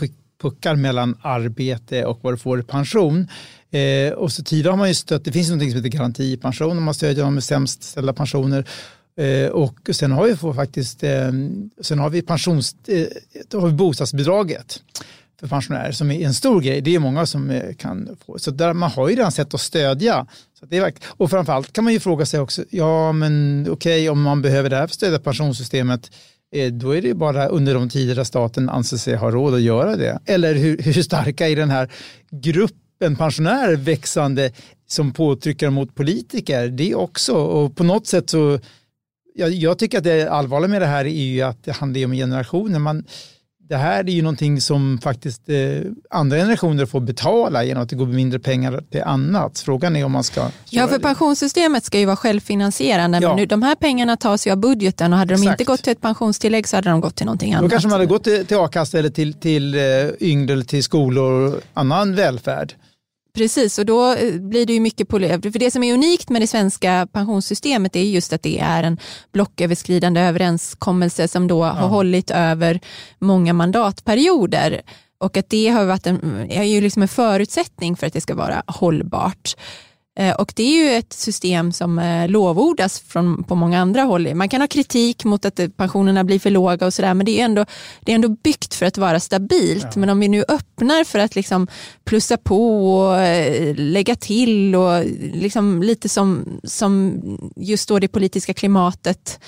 puckar 0.42 0.76
mellan 0.76 1.18
arbete 1.22 2.06
och 2.06 2.20
vad 2.22 2.34
du 2.34 2.38
får 2.38 2.60
i 2.60 2.64
pension. 2.64 3.28
Eh, 3.72 4.14
och 4.14 4.32
så 4.32 4.44
tidigare 4.44 4.72
har 4.72 4.78
man 4.78 4.88
ju 4.88 4.94
stött, 4.94 5.26
det 5.26 5.32
finns 5.32 5.50
något 5.50 5.60
som 5.60 5.76
heter 5.76 5.90
garantipension, 5.90 6.78
om 6.78 6.84
man 6.84 6.94
stödjer 6.94 7.24
dem 7.24 7.34
med 7.34 7.44
sämst 7.44 7.84
ställda 7.84 8.14
pensioner. 8.14 8.66
Eh, 9.18 9.50
och 9.50 9.90
sen 9.92 10.12
har 10.12 10.26
vi 10.26 10.54
faktiskt, 10.54 11.04
eh, 11.04 11.32
sen 11.82 12.00
har 12.00 12.10
vi 12.10 12.22
pensions, 12.22 12.76
eh, 12.88 13.08
har 13.60 13.68
vi 13.68 13.74
bostadsbidraget 13.74 14.82
för 15.40 15.48
pensionärer 15.48 15.92
som 15.92 16.12
är 16.12 16.26
en 16.26 16.34
stor 16.34 16.62
grej. 16.62 16.82
Det 16.82 16.96
är 16.96 17.00
många 17.00 17.26
som 17.26 17.50
eh, 17.50 17.74
kan 17.76 18.18
få. 18.26 18.40
Så 18.40 18.52
där, 18.52 18.74
man 18.74 18.92
har 18.92 19.10
ju 19.10 19.16
redan 19.16 19.32
sett 19.32 19.54
att 19.54 19.62
stödja. 19.62 20.28
Så 20.60 20.66
det 20.66 20.78
är, 20.78 20.94
och 21.08 21.30
framförallt 21.30 21.74
kan 21.74 21.84
man 21.84 21.94
ju 21.94 22.00
fråga 22.00 22.26
sig 22.26 22.40
också, 22.40 22.64
ja 22.70 23.12
men 23.12 23.62
okej 23.70 23.74
okay, 23.74 24.10
om 24.10 24.22
man 24.22 24.42
behöver 24.42 24.70
det 24.70 24.76
här 24.76 24.88
för 24.88 24.92
att 24.92 24.94
stödja 24.94 25.20
pensionssystemet, 25.20 26.12
eh, 26.56 26.72
då 26.72 26.96
är 26.96 27.02
det 27.02 27.14
bara 27.14 27.48
under 27.48 27.74
de 27.74 27.90
tider 27.90 28.16
där 28.16 28.24
staten 28.24 28.70
anser 28.70 28.98
sig 28.98 29.16
ha 29.16 29.32
råd 29.32 29.54
att 29.54 29.62
göra 29.62 29.96
det. 29.96 30.20
Eller 30.26 30.56
hur, 30.56 30.78
hur 30.84 31.04
starka 31.04 31.50
är 31.50 31.56
den 31.56 31.70
här 31.70 31.92
gruppen 32.32 32.89
gruppen 33.00 33.16
pensionärer 33.16 33.76
växande 33.76 34.52
som 34.88 35.14
påtryckare 35.14 35.70
mot 35.70 35.96
politiker. 35.96 36.68
Det 36.68 36.96
också. 36.96 37.34
Och 37.34 37.76
på 37.76 37.84
något 37.84 38.08
sätt 38.08 38.30
så, 38.30 38.60
jag, 39.36 39.50
jag 39.50 39.80
tycker 39.80 39.98
att 39.98 40.04
det 40.04 40.28
allvarliga 40.28 40.70
med 40.70 40.82
det 40.82 40.88
här 40.88 41.06
är 41.06 41.10
ju 41.10 41.42
att 41.42 41.64
det 41.64 41.72
handlar 41.72 42.06
om 42.06 42.12
generationer. 42.12 42.80
Man, 42.80 43.04
det 43.70 43.78
här 43.78 44.00
är 44.00 44.12
ju 44.12 44.22
någonting 44.22 44.62
som 44.62 45.00
faktiskt 45.04 45.50
eh, 45.50 45.82
andra 46.10 46.38
generationer 46.38 46.86
får 46.86 47.00
betala 47.00 47.64
genom 47.64 47.84
att 47.84 47.90
det 47.90 47.96
går 47.96 48.06
mindre 48.06 48.40
pengar 48.40 48.84
till 48.92 49.04
annat. 49.04 49.60
Frågan 49.60 49.96
är 49.96 50.06
om 50.06 50.12
man 50.12 50.24
ska... 50.24 50.50
Ja, 50.70 50.88
för 50.88 51.00
pensionssystemet 51.00 51.84
ska 51.84 52.00
ju 52.00 52.06
vara 52.06 52.16
självfinansierande, 52.16 53.20
ja. 53.22 53.30
men 53.30 53.38
nu, 53.38 53.46
de 53.46 53.64
här 53.64 53.76
pengarna 53.76 54.18
tas 54.18 54.48
ju 54.48 54.52
av 54.52 54.58
budgeten 54.58 55.14
och 55.14 55.20
hade 55.20 55.36
de 55.36 55.44
inte 55.44 55.64
gått 55.64 55.84
till 55.84 55.92
ett 55.92 56.02
pensionstillägg 56.02 56.68
så 56.68 56.78
hade 56.78 56.90
de 56.90 57.02
gått 57.02 57.16
till 57.16 57.26
någonting 57.26 57.54
annat. 57.54 57.64
Då 57.64 57.70
kanske 57.70 57.90
man 57.90 58.00
hade 58.00 58.06
gått 58.06 58.24
till, 58.24 58.46
till 58.46 58.58
a-kassa 58.58 59.00
eller 59.00 59.10
till, 59.10 59.34
till 59.34 59.76
eh, 59.76 59.82
yngre 60.20 60.54
eller 60.54 60.66
till 60.66 60.84
skolor 60.84 61.56
och 61.56 61.62
annan 61.74 62.16
välfärd. 62.16 62.74
Precis, 63.34 63.80
och 63.80 63.86
då 63.86 64.14
eh, 64.14 64.40
blir 64.40 64.66
det 64.66 64.74
ju 64.74 64.80
mycket 64.80 65.08
på 65.08 65.20
För 65.20 65.60
det 65.60 65.72
som 65.72 65.84
är 65.84 65.94
unikt 65.94 66.30
med 66.30 66.42
det 66.42 66.48
svenska 66.48 67.08
pensionssystemet 67.12 67.96
är 67.96 68.04
just 68.04 68.34
att 68.34 68.44
det 68.44 68.60
är 68.60 68.84
en 68.84 68.98
blocköverskridande 69.34 70.22
överenskommelse 70.22 71.28
som 71.28 71.48
då 71.48 71.60
ja. 71.60 71.70
har 71.70 71.88
hållit 71.88 72.32
över 72.32 72.80
många 73.20 73.54
mandatperioder. 73.54 74.82
Och 75.18 75.38
att 75.38 75.50
det 75.50 75.68
har 75.70 75.86
varit 75.86 76.08
en, 76.08 76.48
är 76.50 76.64
ju 76.64 76.82
liksom 76.82 77.02
en 77.02 77.08
förutsättning 77.08 77.96
för 77.96 78.08
att 78.08 78.14
det 78.14 78.22
ska 78.22 78.36
vara 78.36 78.64
hållbart. 78.68 79.56
Eh, 80.20 80.36
och 80.36 80.54
det 80.56 80.64
är 80.64 80.84
ju 80.84 80.98
ett 80.98 81.14
system 81.14 81.72
som 81.72 82.00
eh, 82.00 82.28
lovordas 82.28 83.00
från, 83.00 83.44
på 83.44 83.56
många 83.56 83.82
andra 83.82 84.02
håll. 84.02 84.36
Man 84.36 84.50
kan 84.50 84.62
ha 84.62 84.68
kritik 84.68 85.24
mot 85.24 85.46
att 85.46 85.60
pensionerna 85.78 86.24
blir 86.24 86.40
för 86.40 86.50
låga 86.50 86.86
och 86.86 86.94
sådär, 86.94 87.14
men 87.14 87.26
det 87.26 87.40
är, 87.40 87.46
ändå, 87.46 87.66
det 88.02 88.12
är 88.12 88.16
ändå 88.16 88.30
byggt 88.30 88.74
för 88.74 88.86
att 88.86 88.98
vara 88.98 89.20
stabilt. 89.20 89.84
Ja. 89.84 89.92
Men 89.96 90.10
om 90.10 90.20
vi 90.20 90.28
nu 90.28 90.44
öppnar 90.48 91.04
för 91.04 91.20
att 91.20 91.36
liksom 91.36 91.68
plussa 92.04 92.38
på 92.38 92.94
och 92.98 93.22
eh, 93.22 93.76
lägga 93.76 94.16
till 94.16 94.76
och 94.76 95.06
liksom 95.34 95.84
lite 95.84 96.10
som, 96.10 96.60
som 96.64 97.14
just 97.56 97.90
då 97.90 98.00
det 98.00 98.08
politiska 98.08 98.54
klimatet 98.54 99.40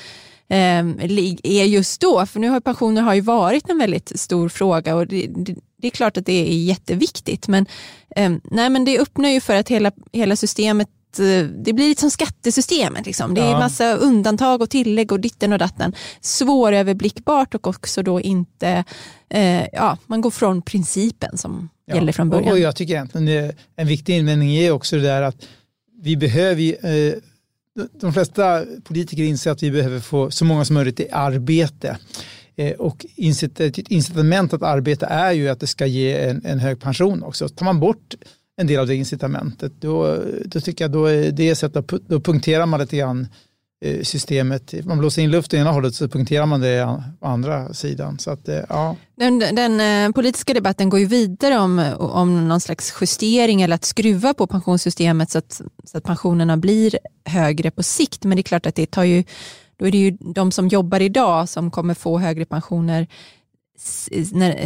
är 0.54 1.66
just 1.66 2.02
då. 2.02 2.26
För 2.26 2.40
nu 2.40 2.50
har 2.50 2.60
pensioner 2.60 3.02
har 3.02 3.14
ju 3.14 3.22
varit 3.22 3.70
en 3.70 3.78
väldigt 3.78 4.20
stor 4.20 4.50
fråga 4.50 4.96
och 4.96 5.08
det, 5.08 5.28
det, 5.28 5.56
det 5.82 5.88
är 5.88 5.92
klart 5.92 6.18
att 6.18 6.26
det 6.26 6.34
är 6.34 6.64
jätteviktigt, 6.64 7.48
men, 7.48 7.66
eh, 8.16 8.32
nej, 8.44 8.70
men 8.70 8.86
det 8.86 9.00
öppnar 9.00 9.30
ju 9.30 9.42
för 9.42 9.56
att 9.56 9.70
hela, 9.70 9.92
hela 10.12 10.36
systemet 10.36 10.90
eh, 11.20 11.46
det 11.46 11.74
blir 11.74 11.90
lite 11.90 12.02
som 12.02 12.12
skattesystemet. 12.12 13.06
Liksom. 13.06 13.34
Det 13.34 13.42
är 13.42 13.60
massa 13.60 13.94
undantag 13.94 14.62
och 14.62 14.70
tillägg 14.70 15.12
och 15.12 15.20
ditten 15.20 15.54
och 15.54 15.60
datten. 15.60 15.96
Svåröverblickbart 16.22 17.56
och 17.56 17.68
också 17.68 18.04
då 18.04 18.22
inte, 18.22 18.84
eh, 19.30 19.66
ja, 19.74 19.98
man 20.06 20.22
går 20.22 20.32
från 20.32 20.62
principen 20.62 21.38
som 21.38 21.70
ja. 21.86 21.96
gäller 21.96 22.12
från 22.12 22.30
början. 22.30 22.48
Och, 22.48 22.52
och 22.52 22.60
jag 22.60 22.76
tycker 22.76 22.94
egentligen 22.94 23.54
en 23.76 23.88
viktig 23.88 24.18
invändning 24.18 24.56
är 24.56 24.72
också 24.72 24.96
det 24.96 25.02
där 25.02 25.22
att 25.22 25.36
vi 26.02 26.18
behöver, 26.18 26.86
eh, 26.86 27.14
de 28.02 28.14
flesta 28.14 28.64
politiker 28.84 29.24
inser 29.24 29.52
att 29.52 29.64
vi 29.64 29.72
behöver 29.72 30.00
få 30.00 30.32
så 30.32 30.46
många 30.46 30.66
som 30.66 30.74
möjligt 30.74 31.00
i 31.00 31.08
arbete. 31.12 31.98
Eh, 32.56 32.74
och 32.74 33.06
incitament 33.90 34.54
att 34.54 34.64
arbeta 34.64 35.06
är 35.06 35.32
ju 35.32 35.50
att 35.50 35.60
det 35.60 35.68
ska 35.68 35.86
ge 35.86 36.30
en, 36.30 36.46
en 36.46 36.60
hög 36.60 36.80
pension 36.80 37.24
också. 37.24 37.50
Tar 37.50 37.66
man 37.66 37.80
bort 37.80 38.16
en 38.58 38.68
del 38.68 38.80
av 38.80 38.88
det 38.88 38.96
incitamentet 38.96 39.74
då, 39.80 40.18
då 40.46 40.62
tycker 40.62 40.84
jag 40.84 40.92
då 40.92 41.06
är 41.06 41.32
det 41.32 41.56
sätt 41.56 41.76
att 41.76 41.88
då 42.08 42.20
punkterar 42.20 42.66
man 42.66 42.80
lite 42.80 42.98
grann 42.98 43.28
eh, 43.86 44.02
systemet. 44.04 44.86
Man 44.86 45.00
blåser 45.00 45.22
in 45.22 45.32
luft 45.32 45.54
i 45.54 45.58
ena 45.58 45.72
hållet 45.72 45.96
så 45.96 46.08
punkterar 46.08 46.46
man 46.46 46.62
det 46.62 47.04
på 47.20 47.28
andra 47.28 47.74
sidan. 47.74 48.20
Så 48.20 48.32
att, 48.32 48.48
eh, 48.48 48.60
ja. 48.70 48.96
Den, 49.16 49.40
den 49.40 50.14
politiska 50.14 50.54
debatten 50.54 50.90
går 50.90 51.00
ju 51.00 51.06
vidare 51.06 51.60
om, 51.60 51.94
om 52.00 52.48
någon 52.48 52.62
slags 52.62 52.94
justering 53.02 53.62
eller 53.62 53.76
att 53.76 53.86
skruva 53.86 54.34
på 54.34 54.48
pensionssystemet 54.48 55.32
så 55.32 55.38
att, 55.38 55.62
så 55.84 55.98
att 55.98 56.04
pensionerna 56.04 56.58
blir 56.58 57.00
högre 57.26 57.72
på 57.72 57.84
sikt. 57.84 58.24
Men 58.24 58.36
det 58.36 58.42
är 58.42 58.44
klart 58.44 58.66
att 58.66 58.76
det 58.76 58.92
tar 58.92 59.04
ju, 59.04 59.24
då 59.82 59.88
är 59.88 59.92
det 59.92 59.98
ju 59.98 60.18
de 60.20 60.52
som 60.52 60.68
jobbar 60.68 61.00
idag 61.00 61.50
som 61.50 61.72
kommer 61.72 61.94
få 61.94 62.20
högre 62.20 62.46
pensioner 62.46 63.08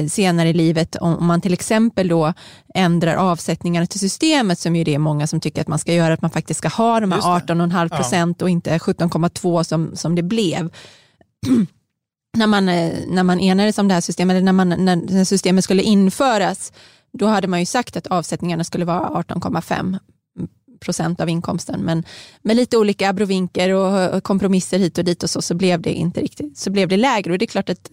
senare 0.10 0.50
i 0.50 0.53
livet 0.53 0.95
om 0.95 1.27
man 1.27 1.41
till 1.41 1.53
exempel 1.53 2.07
då 2.07 2.34
ändrar 2.74 3.15
avsättningarna 3.15 3.88
till 3.88 4.00
systemet 4.00 4.60
som 4.60 4.75
ju 4.75 4.84
det 4.84 4.93
är 4.93 5.00
många 5.00 5.27
som 5.27 5.39
tycker 5.39 5.62
att 5.62 5.67
man 5.67 5.79
ska 5.79 5.93
göra, 5.93 6.13
att 6.13 6.22
man 6.22 6.31
faktiskt 6.31 6.57
ska 6.57 6.67
ha 6.67 7.00
de 7.00 7.12
här 7.12 7.22
18,5 7.22 7.89
procent 7.89 8.38
ja. 8.39 8.45
och 8.45 8.50
inte 8.50 8.77
17,2 8.77 9.63
som, 9.63 9.95
som 9.95 10.15
det 10.15 10.24
blev. 10.24 10.69
när, 12.38 12.48
man, 12.48 12.69
eh, 12.69 12.93
när 13.07 13.24
man 13.24 13.39
enades 13.39 13.77
om 13.77 13.88
det 13.88 13.93
här 13.93 14.01
systemet, 14.01 14.34
eller 14.34 14.45
när, 14.45 14.51
man, 14.51 14.69
när 14.69 15.24
systemet 15.24 15.63
skulle 15.63 15.84
införas, 15.84 16.74
då 17.13 17.27
hade 17.27 17.48
man 17.48 17.60
ju 17.60 17.65
sagt 17.65 17.98
att 17.98 18.07
avsättningarna 18.07 18.63
skulle 18.63 18.86
vara 18.86 19.24
18,5 19.24 20.00
procent 20.79 21.22
av 21.22 21.29
inkomsten. 21.29 21.82
Men 21.82 22.03
med 22.41 22.55
lite 22.55 22.77
olika 22.77 23.10
abrovinker 23.10 23.70
och 23.70 24.24
kompromisser 24.24 24.79
hit 24.79 24.98
och 24.98 25.03
dit 25.03 25.24
och 25.24 25.29
så, 25.29 25.41
så 25.41 25.53
blev 25.53 25.82
det 25.82 25.94
inte 25.94 26.22
riktigt, 26.22 26.58
så 26.58 26.70
blev 26.70 26.88
det 26.88 26.98
lägre. 26.98 27.32
Och 27.32 27.38
det 27.38 27.46
är 27.46 27.48
klart 27.48 27.70
att 27.70 27.89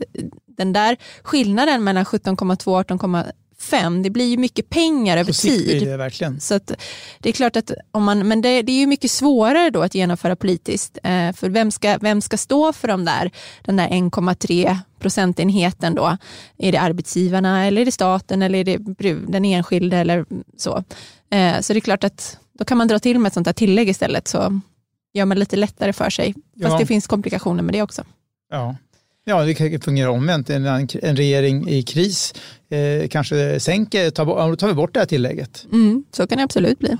den 0.46 0.72
där 0.72 0.96
skillnaden 1.22 1.84
mellan 1.84 2.04
17,2 2.04 2.68
och 2.68 2.90
18,5 2.90 4.02
det 4.02 4.10
blir 4.10 4.24
ju 4.24 4.36
mycket 4.36 4.68
pengar 4.68 5.16
över 5.16 5.32
tid. 5.32 5.88
Det. 5.88 6.40
Så 6.40 6.60
det 7.18 7.28
är 7.28 7.32
klart 7.32 7.56
att 7.56 7.72
om 7.90 8.04
man, 8.04 8.28
men 8.28 8.42
det, 8.42 8.62
det, 8.62 8.72
är 8.72 8.80
ju 8.80 8.86
mycket 8.86 9.10
svårare 9.10 9.70
då 9.70 9.82
att 9.82 9.94
genomföra 9.94 10.36
politiskt. 10.36 10.98
Eh, 11.02 11.32
för 11.32 11.48
vem 11.48 11.70
ska, 11.70 11.98
vem 11.98 12.20
ska 12.20 12.36
stå 12.36 12.72
för 12.72 12.88
de 12.88 13.04
där, 13.04 13.30
den 13.62 13.76
där 13.76 13.88
1,3 13.88 14.78
procentenheten 14.98 15.94
då? 15.94 16.16
Är 16.58 16.72
det 16.72 16.78
arbetsgivarna 16.78 17.66
eller 17.66 17.80
är 17.80 17.84
det 17.84 17.92
staten 17.92 18.42
eller 18.42 18.58
är 18.58 18.64
det 18.64 18.78
den 19.32 19.44
enskilde 19.44 19.96
eller 19.96 20.24
så? 20.56 20.84
Eh, 21.30 21.60
så 21.60 21.72
det 21.72 21.78
är 21.78 21.80
klart 21.80 22.04
att 22.04 22.38
då 22.59 22.64
kan 22.64 22.78
man 22.78 22.88
dra 22.88 22.99
till 22.99 23.18
med 23.18 23.28
ett 23.28 23.35
sånt 23.35 23.44
där 23.44 23.52
tillägg 23.52 23.88
istället 23.88 24.28
så 24.28 24.61
gör 25.12 25.25
man 25.25 25.37
det 25.37 25.40
lite 25.40 25.56
lättare 25.56 25.92
för 25.92 26.11
sig. 26.11 26.35
Fast 26.62 26.73
ja. 26.73 26.78
det 26.78 26.87
finns 26.87 27.06
komplikationer 27.06 27.62
med 27.62 27.75
det 27.75 27.82
också. 27.82 28.04
Ja, 28.50 28.76
ja 29.25 29.42
det 29.42 29.54
kan 29.54 29.80
fungera 29.80 30.11
omvänt. 30.11 30.50
En, 30.50 30.66
en 30.66 31.16
regering 31.16 31.68
i 31.68 31.82
kris 31.82 32.35
eh, 32.71 33.09
kanske 33.09 33.61
sänker, 33.61 34.11
tar, 34.11 34.56
tar 34.56 34.68
vi 34.68 34.75
bort 34.75 34.94
det 34.94 35.00
här 35.00 35.06
tillägget. 35.06 35.66
Mm, 35.73 36.04
så 36.12 36.26
kan 36.26 36.38
det 36.38 36.44
absolut 36.44 36.78
bli. 36.78 36.97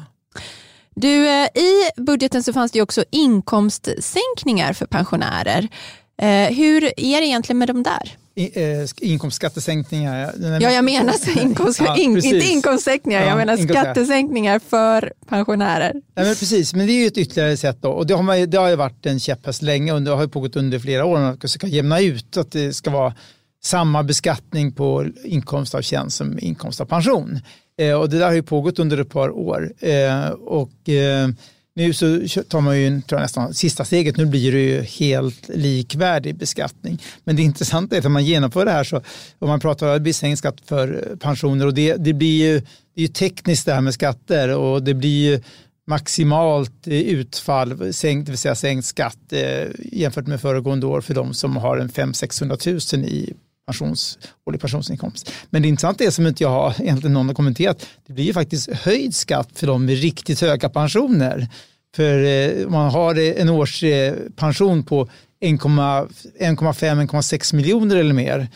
Du, 0.95 1.29
eh, 1.29 1.47
I 1.55 1.91
budgeten 1.97 2.43
så 2.43 2.53
fanns 2.53 2.73
det 2.73 2.83
också 2.83 3.05
inkomstsänkningar 3.11 4.73
för 4.73 4.87
pensionärer. 4.87 5.69
Eh, 6.23 6.57
hur 6.57 6.85
är 6.85 7.21
det 7.21 7.27
egentligen 7.27 7.59
med 7.59 7.69
de 7.69 7.83
där? 7.83 8.17
Eh, 8.35 8.89
inkomstskattesänkningar. 9.01 10.35
Ja, 10.61 10.71
jag 10.71 10.85
menar 10.85 11.13
så 11.13 11.41
inkomst, 11.41 11.81
ja, 11.81 11.97
in, 11.97 12.17
inte 12.17 12.47
inkomstsänkningar, 12.47 13.21
ja, 13.21 13.29
jag 13.29 13.37
menar 13.37 13.57
skattesänkningar 13.57 14.59
för 14.59 15.13
pensionärer. 15.29 15.93
Ja, 16.15 16.23
men 16.23 16.35
precis, 16.35 16.75
men 16.75 16.87
det 16.87 16.93
är 16.93 17.01
ju 17.01 17.07
ett 17.07 17.19
ytterligare 17.19 17.57
sätt 17.57 17.79
då. 17.81 17.91
Och 17.91 18.07
det 18.07 18.15
har, 18.15 18.23
man, 18.23 18.51
det 18.51 18.59
har 18.59 18.69
ju 18.69 18.77
varit 18.77 19.07
en 19.07 19.21
käpphäst 19.21 19.63
länge 19.63 19.93
och 19.93 20.03
det 20.03 20.11
har 20.11 20.27
pågått 20.27 20.57
under 20.57 20.79
flera 20.79 21.05
år 21.05 21.19
att 21.19 21.41
försöka 21.41 21.67
jämna 21.67 22.01
ut 22.01 22.37
att 22.37 22.53
det 22.53 22.73
ska 22.73 22.91
vara 22.91 23.15
samma 23.65 24.03
beskattning 24.03 24.73
på 24.73 25.07
inkomst 25.25 25.75
av 25.75 25.83
tjänst 25.83 26.17
som 26.17 26.39
inkomst 26.39 26.81
av 26.81 26.85
pension. 26.85 27.41
Eh, 27.79 27.95
och 27.95 28.11
det 28.11 28.19
där 28.19 28.27
har 28.27 28.35
ju 28.35 28.43
pågått 28.43 28.79
under 28.79 28.99
ett 28.99 29.11
par 29.11 29.31
år. 29.31 29.73
Eh, 29.79 30.29
och 30.31 30.89
eh, 30.89 31.29
nu 31.75 31.93
så 31.93 32.43
tar 32.49 32.61
man 32.61 32.81
ju 32.81 33.01
tror 33.01 33.21
jag, 33.21 33.25
nästan 33.25 33.55
sista 33.55 33.85
steget, 33.85 34.17
nu 34.17 34.27
blir 34.27 34.53
det 34.53 34.61
ju 34.61 34.83
helt 34.83 35.49
likvärdig 35.49 36.37
beskattning. 36.37 37.03
Men 37.25 37.37
det 37.37 37.43
intressanta 37.43 37.97
är 37.97 37.99
att 37.99 38.07
om 38.07 38.13
man 38.13 38.25
genomför 38.25 38.65
det 38.65 38.71
här 38.71 38.85
så, 38.85 38.97
om 39.39 39.49
man 39.49 39.61
pratar 39.61 39.97
om 39.97 40.13
sänkt 40.13 40.39
skatt 40.39 40.57
för 40.65 41.09
eh, 41.11 41.17
pensioner 41.17 41.67
och 41.67 41.75
det, 41.75 41.97
det 41.97 42.13
blir 42.13 42.45
ju, 42.45 42.61
det 42.95 43.01
är 43.01 43.03
ju 43.03 43.09
tekniskt 43.09 43.67
det 43.67 43.75
här 43.75 43.81
med 43.81 43.95
skatter 43.95 44.57
och 44.57 44.83
det 44.83 44.95
blir 44.95 45.31
ju 45.31 45.43
maximalt 45.87 46.87
eh, 46.87 47.01
utfall, 47.01 47.95
sänkt, 47.95 48.27
det 48.27 48.33
vill 48.33 48.39
säga 48.39 48.55
sänkt 48.55 48.87
skatt 48.87 49.33
eh, 49.33 49.69
jämfört 49.93 50.27
med 50.27 50.41
föregående 50.41 50.87
år 50.87 51.01
för 51.01 51.15
de 51.15 51.35
som 51.35 51.57
har 51.57 51.77
en 51.77 51.89
500-600 51.89 52.97
000 52.97 53.05
i 53.05 53.35
pensions, 53.67 54.19
årlig 54.47 54.61
pensionsinkomst. 54.61 55.33
Men 55.51 55.63
det 55.63 55.69
intressanta 55.69 56.05
är 56.05 56.11
som 56.11 56.27
inte 56.27 56.43
jag 56.43 56.51
har 56.51 56.75
egentligen 56.81 57.13
någon 57.13 57.29
har 57.29 57.35
kommenterat, 57.35 57.87
det 58.07 58.13
blir 58.13 58.25
ju 58.25 58.33
faktiskt 58.33 58.73
höjd 58.73 59.15
skatt 59.15 59.49
för 59.55 59.67
de 59.67 59.85
med 59.85 59.99
riktigt 59.99 60.41
höga 60.41 60.69
pensioner. 60.69 61.49
För 61.97 62.25
eh, 62.25 62.69
man 62.69 62.91
har 62.91 63.19
eh, 63.19 63.41
en 63.41 63.49
årspension 63.49 64.79
eh, 64.79 64.85
på 64.85 65.09
1,5-1,6 65.45 67.55
miljoner 67.55 67.97
eller 67.97 68.15
mer 68.15 68.49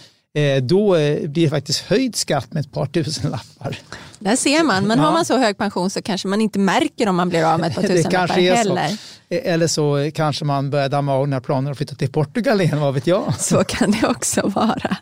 då 0.63 0.97
eh, 0.97 1.29
blir 1.29 1.45
det 1.45 1.51
faktiskt 1.51 1.81
höjd 1.81 2.17
skatt 2.17 2.53
med 2.53 2.61
ett 2.61 2.73
par 2.73 2.87
tusen 2.87 3.31
lappar. 3.31 3.79
Där 4.19 4.37
ser 4.37 4.63
man, 4.63 4.87
men 4.87 4.99
har 4.99 5.13
man 5.13 5.25
så 5.25 5.39
hög 5.39 5.59
pension 5.59 5.91
så 5.91 6.03
kanske 6.03 6.29
man 6.29 6.41
inte 6.41 6.59
märker 6.59 7.09
om 7.09 7.17
man 7.17 7.29
blir 7.29 7.45
av 7.45 7.61
med 7.61 7.69
ett 7.71 7.75
par 7.75 7.83
tusen 7.89 8.13
lappar 8.13 8.35
heller. 8.35 8.89
Så. 8.89 8.95
Eh, 9.35 9.53
eller 9.53 9.67
så 9.67 10.11
kanske 10.15 10.45
man 10.45 10.71
börjar 10.71 10.89
damma 10.89 11.15
av 11.15 11.29
när 11.29 11.41
planerna 11.41 11.71
att 11.71 11.77
flytta 11.77 11.95
till 11.95 12.13
Portugal 12.13 12.61
igen, 12.61 12.81
vad 12.81 12.95
vet 12.95 13.07
jag. 13.07 13.35
Så 13.39 13.65
kan 13.65 13.91
det 13.91 14.07
också 14.09 14.49
vara. 14.49 14.97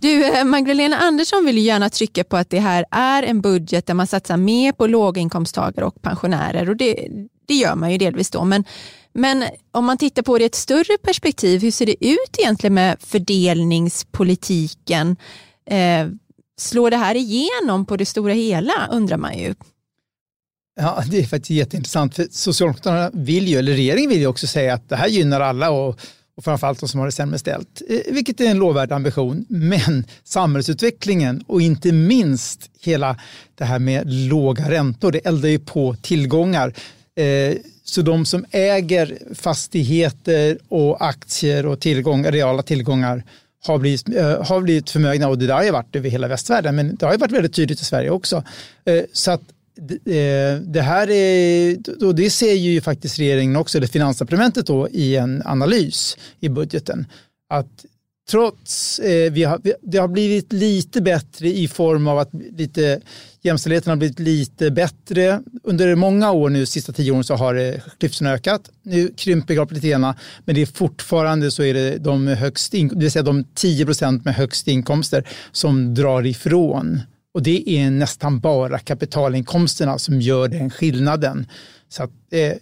Du, 0.00 0.44
Magdalena 0.44 0.96
Andersson 0.96 1.46
vill 1.46 1.58
gärna 1.58 1.90
trycka 1.90 2.24
på 2.24 2.36
att 2.36 2.50
det 2.50 2.60
här 2.60 2.84
är 2.90 3.22
en 3.22 3.40
budget 3.40 3.86
där 3.86 3.94
man 3.94 4.06
satsar 4.06 4.36
mer 4.36 4.72
på 4.72 4.86
låginkomsttagare 4.86 5.84
och 5.84 6.02
pensionärer 6.02 6.70
och 6.70 6.76
det, 6.76 7.08
det 7.48 7.54
gör 7.54 7.74
man 7.74 7.92
ju 7.92 7.98
delvis 7.98 8.30
då. 8.30 8.44
Men 8.44 8.64
men 9.12 9.44
om 9.70 9.84
man 9.84 9.98
tittar 9.98 10.22
på 10.22 10.38
det 10.38 10.44
i 10.44 10.46
ett 10.46 10.54
större 10.54 10.98
perspektiv, 11.02 11.62
hur 11.62 11.70
ser 11.70 11.86
det 11.86 12.04
ut 12.04 12.38
egentligen 12.38 12.74
med 12.74 12.96
fördelningspolitiken? 13.00 15.16
Eh, 15.70 16.08
slår 16.58 16.90
det 16.90 16.96
här 16.96 17.14
igenom 17.14 17.86
på 17.86 17.96
det 17.96 18.06
stora 18.06 18.32
hela 18.32 18.88
undrar 18.90 19.16
man 19.16 19.38
ju. 19.38 19.54
Ja, 20.80 21.02
det 21.10 21.18
är 21.18 21.22
faktiskt 21.22 21.50
jätteintressant. 21.50 22.14
För 22.14 22.26
Socialdemokraterna 22.30 23.10
vill 23.12 23.48
ju, 23.48 23.58
eller 23.58 23.72
regeringen 23.72 24.10
vill 24.10 24.20
ju 24.20 24.26
också 24.26 24.46
säga 24.46 24.74
att 24.74 24.88
det 24.88 24.96
här 24.96 25.08
gynnar 25.08 25.40
alla 25.40 25.70
och, 25.70 26.00
och 26.36 26.44
framförallt 26.44 26.80
de 26.80 26.88
som 26.88 27.00
har 27.00 27.06
det 27.06 27.12
sämre 27.12 27.38
ställt, 27.38 27.82
eh, 27.88 28.14
vilket 28.14 28.40
är 28.40 28.44
en 28.44 28.58
lovvärd 28.58 28.92
ambition. 28.92 29.44
Men 29.48 30.04
samhällsutvecklingen 30.24 31.44
och 31.46 31.62
inte 31.62 31.92
minst 31.92 32.70
hela 32.80 33.16
det 33.54 33.64
här 33.64 33.78
med 33.78 34.12
låga 34.12 34.70
räntor, 34.70 35.12
det 35.12 35.26
eldar 35.26 35.48
ju 35.48 35.58
på 35.58 35.96
tillgångar. 36.02 36.74
Eh, 37.16 37.56
så 37.84 38.02
de 38.02 38.26
som 38.26 38.44
äger 38.50 39.18
fastigheter 39.34 40.58
och 40.68 41.06
aktier 41.06 41.66
och 41.66 41.80
tillgångar, 41.80 42.32
reala 42.32 42.62
tillgångar 42.62 43.24
har 43.64 43.78
blivit, 43.78 44.08
eh, 44.08 44.44
har 44.44 44.60
blivit 44.60 44.90
förmögna 44.90 45.28
och 45.28 45.38
det 45.38 45.52
har 45.52 45.64
ju 45.64 45.70
varit 45.70 45.96
över 45.96 46.10
hela 46.10 46.28
västvärlden 46.28 46.76
men 46.76 46.96
det 46.96 47.06
har 47.06 47.12
ju 47.12 47.18
varit 47.18 47.32
väldigt 47.32 47.54
tydligt 47.54 47.80
i 47.80 47.84
Sverige 47.84 48.10
också. 48.10 48.44
Eh, 48.84 49.02
så 49.12 49.30
att 49.30 49.42
det 50.60 50.82
här 50.82 51.10
är, 51.10 51.76
och 52.04 52.14
det 52.14 52.30
ser 52.30 52.52
ju 52.52 52.80
faktiskt 52.80 53.18
regeringen 53.18 53.56
också, 53.56 53.78
eller 53.78 53.86
Finansdepartementet 53.86 54.66
då 54.66 54.88
i 54.88 55.16
en 55.16 55.42
analys 55.44 56.16
i 56.40 56.48
budgeten, 56.48 57.06
att 57.48 57.84
trots 58.30 58.98
eh, 58.98 59.32
vi 59.32 59.44
har, 59.44 59.60
det 59.82 59.98
har 59.98 60.08
blivit 60.08 60.52
lite 60.52 61.02
bättre 61.02 61.48
i 61.48 61.68
form 61.68 62.06
av 62.06 62.18
att 62.18 62.30
lite, 62.32 63.00
jämställdheten 63.42 63.90
har 63.90 63.96
blivit 63.96 64.18
lite 64.18 64.70
bättre. 64.70 65.42
Under 65.62 65.94
många 65.94 66.32
år 66.32 66.50
nu, 66.50 66.66
sista 66.66 66.92
tio 66.92 67.12
åren, 67.12 67.24
så 67.24 67.34
har 67.34 67.54
eh, 67.54 67.74
klyftorna 67.98 68.32
ökat. 68.32 68.70
Nu 68.82 69.12
krymper 69.16 69.54
gapet 69.54 69.74
lite 69.74 69.88
grann, 69.88 70.14
men 70.44 70.54
det 70.54 70.62
är 70.62 70.66
fortfarande 70.66 71.50
så 71.50 71.62
är 71.62 71.74
det 71.74 71.98
de 71.98 72.26
högst, 72.26 72.72
det 72.72 72.94
vill 72.94 73.10
säga 73.10 73.22
de 73.22 73.44
10 73.54 73.86
procent 73.86 74.24
med 74.24 74.34
högst 74.34 74.68
inkomster 74.68 75.28
som 75.52 75.94
drar 75.94 76.26
ifrån. 76.26 77.00
Och 77.34 77.42
det 77.42 77.70
är 77.70 77.90
nästan 77.90 78.40
bara 78.40 78.78
kapitalinkomsterna 78.78 79.98
som 79.98 80.20
gör 80.20 80.48
den 80.48 80.70
skillnaden. 80.70 81.46
Så 81.88 82.02
att, 82.02 82.10
eh, 82.30 82.52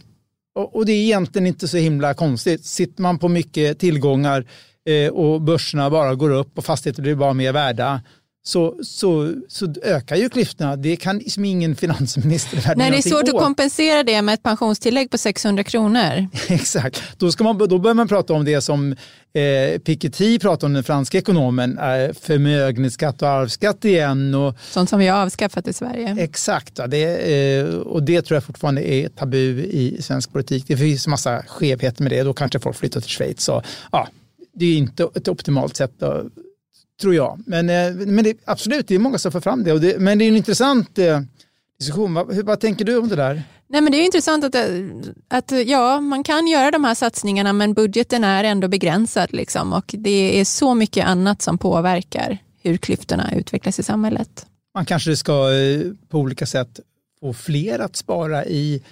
och 0.54 0.86
det 0.86 0.92
är 0.92 1.02
egentligen 1.02 1.46
inte 1.46 1.68
så 1.68 1.76
himla 1.76 2.14
konstigt. 2.14 2.64
Sitter 2.64 3.02
man 3.02 3.18
på 3.18 3.28
mycket 3.28 3.78
tillgångar 3.78 4.44
Eh, 4.44 4.69
och 5.12 5.42
börserna 5.42 5.90
bara 5.90 6.14
går 6.14 6.30
upp 6.30 6.58
och 6.58 6.64
fastigheter 6.64 7.02
blir 7.02 7.14
bara 7.14 7.32
mer 7.32 7.52
värda 7.52 8.00
så, 8.42 8.74
så, 8.82 9.34
så 9.48 9.74
ökar 9.82 10.16
ju 10.16 10.28
klyftorna. 10.28 10.76
Det 10.76 10.96
kan 10.96 11.18
liksom 11.18 11.44
ingen 11.44 11.76
finansminister 11.76 12.56
i 12.56 12.60
världen 12.60 12.78
Nej, 12.78 12.90
det 12.90 12.96
är 12.96 13.10
svårt 13.10 13.22
åt. 13.22 13.28
att 13.28 13.40
kompensera 13.40 14.02
det 14.02 14.22
med 14.22 14.34
ett 14.34 14.42
pensionstillägg 14.42 15.10
på 15.10 15.18
600 15.18 15.64
kronor. 15.64 16.28
Exakt, 16.48 17.02
då, 17.16 17.32
ska 17.32 17.44
man, 17.44 17.58
då 17.58 17.78
börjar 17.78 17.94
man 17.94 18.08
prata 18.08 18.32
om 18.32 18.44
det 18.44 18.60
som 18.60 18.92
eh, 19.32 19.78
Piketty 19.78 20.38
pratade 20.38 20.66
om, 20.66 20.72
den 20.72 20.84
franska 20.84 21.18
ekonomen, 21.18 21.78
eh, 21.78 22.12
förmögenhetsskatt 22.20 23.22
och 23.22 23.28
arvsskatt 23.28 23.84
igen. 23.84 24.34
Och, 24.34 24.56
Sånt 24.70 24.90
som 24.90 24.98
vi 24.98 25.06
har 25.06 25.22
avskaffat 25.22 25.68
i 25.68 25.72
Sverige. 25.72 26.16
Exakt, 26.18 26.78
ja, 26.78 26.86
det, 26.86 27.04
eh, 27.58 27.74
och 27.74 28.02
det 28.02 28.22
tror 28.22 28.36
jag 28.36 28.44
fortfarande 28.44 28.92
är 28.92 29.08
tabu 29.08 29.62
i 29.62 30.02
svensk 30.02 30.32
politik. 30.32 30.64
Det 30.66 30.76
finns 30.76 31.06
massa 31.06 31.42
skevheter 31.48 32.02
med 32.02 32.12
det, 32.12 32.22
då 32.22 32.34
kanske 32.34 32.60
folk 32.60 32.76
flyttar 32.76 33.00
till 33.00 33.10
Schweiz. 33.10 33.48
Och, 33.48 33.62
ja, 33.92 34.08
det 34.52 34.66
är 34.66 34.78
inte 34.78 35.08
ett 35.14 35.28
optimalt 35.28 35.76
sätt, 35.76 35.92
då, 35.98 36.30
tror 37.00 37.14
jag. 37.14 37.42
Men, 37.46 37.70
eh, 37.70 38.06
men 38.06 38.24
det, 38.24 38.36
absolut, 38.44 38.88
det 38.88 38.94
är 38.94 38.98
många 38.98 39.18
som 39.18 39.32
får 39.32 39.40
fram 39.40 39.64
det. 39.64 39.78
det 39.78 39.98
men 39.98 40.18
det 40.18 40.24
är 40.24 40.28
en 40.28 40.36
intressant 40.36 40.98
eh, 40.98 41.20
diskussion. 41.78 42.14
Vad, 42.14 42.44
vad 42.44 42.60
tänker 42.60 42.84
du 42.84 42.98
om 42.98 43.08
det 43.08 43.16
där? 43.16 43.42
Nej, 43.68 43.80
men 43.80 43.92
det 43.92 43.98
är 43.98 44.04
intressant 44.04 44.44
att, 44.44 44.56
att 45.28 45.52
ja, 45.66 46.00
man 46.00 46.24
kan 46.24 46.46
göra 46.46 46.70
de 46.70 46.84
här 46.84 46.94
satsningarna 46.94 47.52
men 47.52 47.74
budgeten 47.74 48.24
är 48.24 48.44
ändå 48.44 48.68
begränsad 48.68 49.32
liksom, 49.32 49.72
och 49.72 49.94
det 49.98 50.40
är 50.40 50.44
så 50.44 50.74
mycket 50.74 51.06
annat 51.06 51.42
som 51.42 51.58
påverkar 51.58 52.38
hur 52.62 52.76
klyftorna 52.76 53.34
utvecklas 53.34 53.78
i 53.78 53.82
samhället. 53.82 54.46
Man 54.74 54.84
kanske 54.84 55.16
ska 55.16 55.52
eh, 55.52 55.92
på 56.08 56.18
olika 56.18 56.46
sätt 56.46 56.80
få 57.20 57.32
fler 57.32 57.78
att 57.78 57.96
spara 57.96 58.44
i 58.44 58.82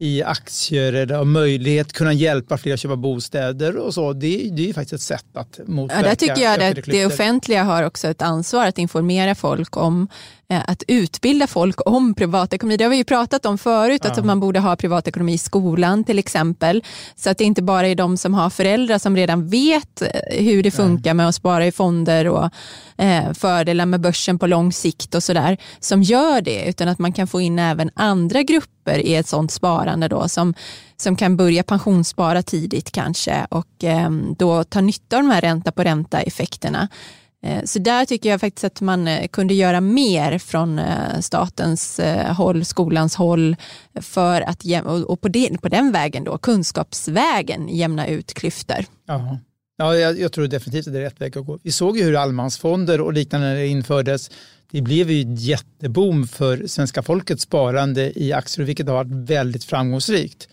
i 0.00 0.22
aktier 0.22 0.92
eller 0.92 1.24
möjlighet 1.24 1.92
kunna 1.92 2.12
hjälpa 2.12 2.58
fler 2.58 2.74
att 2.74 2.80
köpa 2.80 2.96
bostäder 2.96 3.76
och 3.76 3.94
så. 3.94 4.12
Det, 4.12 4.48
det 4.52 4.68
är 4.70 4.72
faktiskt 4.72 4.92
ett 4.92 5.00
sätt 5.00 5.36
att 5.36 5.60
motverka 5.66 6.00
ja, 6.00 6.08
Där 6.08 6.14
tycker 6.14 6.42
jag 6.42 6.62
att 6.62 6.84
det 6.84 7.06
offentliga 7.06 7.64
har 7.64 7.82
också 7.82 8.08
ett 8.08 8.22
ansvar 8.22 8.66
att 8.66 8.78
informera 8.78 9.34
folk 9.34 9.76
om 9.76 10.08
att 10.48 10.82
utbilda 10.88 11.46
folk 11.46 11.86
om 11.86 12.14
privatekonomi. 12.14 12.76
Det 12.76 12.84
har 12.84 12.90
vi 12.90 12.96
ju 12.96 13.04
pratat 13.04 13.46
om 13.46 13.58
förut, 13.58 14.00
ja. 14.04 14.10
att 14.10 14.24
man 14.24 14.40
borde 14.40 14.60
ha 14.60 14.76
privatekonomi 14.76 15.32
i 15.32 15.38
skolan 15.38 16.04
till 16.04 16.18
exempel. 16.18 16.84
Så 17.16 17.30
att 17.30 17.38
det 17.38 17.44
inte 17.44 17.62
bara 17.62 17.88
är 17.88 17.94
de 17.94 18.16
som 18.16 18.34
har 18.34 18.50
föräldrar 18.50 18.98
som 18.98 19.16
redan 19.16 19.48
vet 19.48 20.02
eh, 20.02 20.44
hur 20.44 20.62
det 20.62 20.70
funkar 20.70 21.14
med 21.14 21.28
att 21.28 21.34
spara 21.34 21.66
i 21.66 21.72
fonder 21.72 22.28
och 22.28 22.50
eh, 22.96 23.32
fördelar 23.32 23.86
med 23.86 24.00
börsen 24.00 24.38
på 24.38 24.46
lång 24.46 24.72
sikt 24.72 25.14
och 25.14 25.22
sådär 25.22 25.56
som 25.80 26.02
gör 26.02 26.40
det, 26.40 26.68
utan 26.68 26.88
att 26.88 26.98
man 26.98 27.12
kan 27.12 27.26
få 27.26 27.40
in 27.40 27.58
även 27.58 27.90
andra 27.94 28.42
grupper 28.42 28.98
i 28.98 29.14
ett 29.14 29.28
sådant 29.28 29.52
sparande 29.52 30.08
då 30.08 30.28
som 30.28 30.54
som 30.96 31.16
kan 31.16 31.36
börja 31.36 31.62
pensionsspara 31.62 32.42
tidigt 32.42 32.92
kanske 32.92 33.46
och 33.50 33.84
eh, 33.84 34.10
då 34.38 34.64
ta 34.64 34.80
nytta 34.80 35.16
av 35.16 35.22
de 35.22 35.30
här 35.30 35.40
ränta 35.40 35.72
på 35.72 35.84
ränta 35.84 36.20
effekterna. 36.20 36.88
Eh, 37.46 37.64
så 37.64 37.78
där 37.78 38.04
tycker 38.04 38.30
jag 38.30 38.40
faktiskt 38.40 38.64
att 38.64 38.80
man 38.80 39.08
eh, 39.08 39.28
kunde 39.28 39.54
göra 39.54 39.80
mer 39.80 40.38
från 40.38 40.78
eh, 40.78 41.20
statens 41.20 42.00
håll, 42.36 42.64
skolans 42.64 43.14
håll 43.14 43.56
för 44.00 44.40
att, 44.40 44.64
och 45.06 45.20
på, 45.20 45.28
den, 45.28 45.58
på 45.58 45.68
den 45.68 45.92
vägen 45.92 46.24
då, 46.24 46.38
kunskapsvägen, 46.38 47.68
jämna 47.68 48.06
ut 48.06 48.34
klyftor. 48.34 48.84
Aha. 49.08 49.38
Ja, 49.80 49.96
jag, 49.96 50.20
jag, 50.20 50.32
tror 50.32 50.46
definitivt 50.46 50.86
att 50.86 50.92
det 50.92 50.98
är 50.98 51.02
rätt 51.02 51.20
väg 51.20 51.38
att 51.38 51.46
gå. 51.46 51.58
Vi 51.62 51.72
såg 51.72 51.98
ju 51.98 52.04
hur 52.04 52.16
allemansfonder 52.16 53.00
och 53.00 53.12
liknande 53.12 53.66
infördes. 53.66 54.30
Det 54.70 54.82
blev 54.82 55.10
ju 55.10 55.20
ett 55.20 55.40
jätteboom 55.40 56.26
för 56.26 56.66
svenska 56.66 57.02
folkets 57.02 57.42
sparande 57.42 58.18
i 58.18 58.32
aktier, 58.32 58.66
vilket 58.66 58.86
har 58.86 58.94
varit 58.94 59.30
väldigt 59.30 59.64
framgångsrikt. 59.64 60.48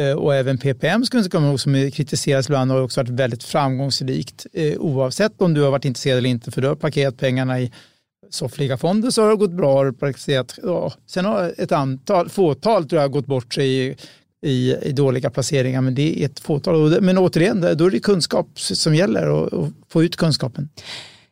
Eh, 0.00 0.12
och 0.12 0.34
även 0.34 0.58
PPM 0.58 1.04
skulle 1.04 1.22
komma 1.22 1.48
ihåg 1.48 1.60
som 1.60 1.90
kritiseras 1.90 2.46
ibland 2.46 2.70
har 2.70 2.82
också 2.82 3.00
varit 3.00 3.10
väldigt 3.10 3.44
framgångsrikt 3.44 4.46
eh, 4.52 4.78
oavsett 4.78 5.40
om 5.40 5.54
du 5.54 5.62
har 5.62 5.70
varit 5.70 5.84
intresserad 5.84 6.18
eller 6.18 6.30
inte 6.30 6.50
för 6.50 6.62
du 6.62 6.68
har 6.68 6.74
parkerat 6.74 7.18
pengarna 7.18 7.60
i 7.60 7.72
soffliga 8.30 8.76
fonder 8.76 9.10
så 9.10 9.22
har 9.22 9.30
det 9.30 9.36
gått 9.36 9.50
bra. 9.50 9.92
Ja. 10.62 10.92
Sen 11.06 11.24
har 11.24 11.54
ett 11.58 11.72
antal, 11.72 12.28
fåtal 12.28 12.88
tror 12.88 13.02
jag 13.02 13.10
gått 13.10 13.26
bort 13.26 13.54
sig 13.54 13.68
i, 13.68 13.96
i, 14.46 14.74
i, 14.82 14.92
dåliga 14.92 15.30
placeringar 15.30 15.80
men 15.80 15.94
det 15.94 16.22
är 16.22 16.26
ett 16.26 16.40
fåtal. 16.40 17.00
Men 17.00 17.18
återigen, 17.18 17.60
då 17.60 17.86
är 17.86 17.90
det 17.90 18.00
kunskap 18.00 18.48
som 18.54 18.94
gäller 18.94 19.28
och, 19.28 19.52
och 19.52 19.68
få 19.88 20.04
ut 20.04 20.16
kunskapen. 20.16 20.68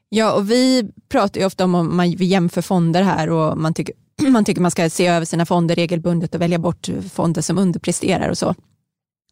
Ja, 0.09 0.33
och 0.33 0.50
vi 0.50 0.91
pratar 1.09 1.41
ju 1.41 1.47
ofta 1.47 1.65
om 1.65 1.75
att 1.75 1.87
man, 1.87 2.11
vi 2.17 2.25
jämför 2.25 2.62
fonder 2.62 3.03
här 3.03 3.31
och 3.31 3.59
man 3.59 3.75
tycker 3.75 3.95
man 4.28 4.44
tycker 4.44 4.60
man 4.60 4.70
ska 4.70 4.90
se 4.90 5.06
över 5.06 5.26
sina 5.26 5.46
fonder 5.46 5.75
regelbundet 5.75 6.34
och 6.34 6.40
välja 6.40 6.58
bort 6.58 6.88
fonder 7.12 7.42
som 7.42 7.58
underpresterar 7.58 8.28
och 8.28 8.38
så. 8.38 8.54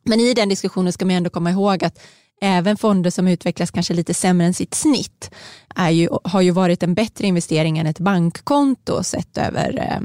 Men 0.04 0.20
i 0.20 0.34
den 0.34 0.48
diskussionen 0.48 0.92
ska 0.92 1.04
man 1.04 1.16
ändå 1.16 1.30
komma 1.30 1.50
ihåg 1.50 1.84
att 1.84 1.98
även 2.40 2.76
fonder 2.76 3.10
som 3.10 3.28
utvecklas 3.28 3.70
kanske 3.70 3.94
lite 3.94 4.14
sämre 4.14 4.46
än 4.46 4.54
sitt 4.54 4.74
snitt 4.74 5.30
är 5.74 5.90
ju, 5.90 6.08
har 6.24 6.40
ju 6.40 6.50
varit 6.50 6.82
en 6.82 6.94
bättre 6.94 7.26
investering 7.26 7.78
än 7.78 7.86
ett 7.86 7.98
bankkonto 7.98 9.02
sett 9.02 9.38
över 9.38 9.78
eh, 9.78 10.00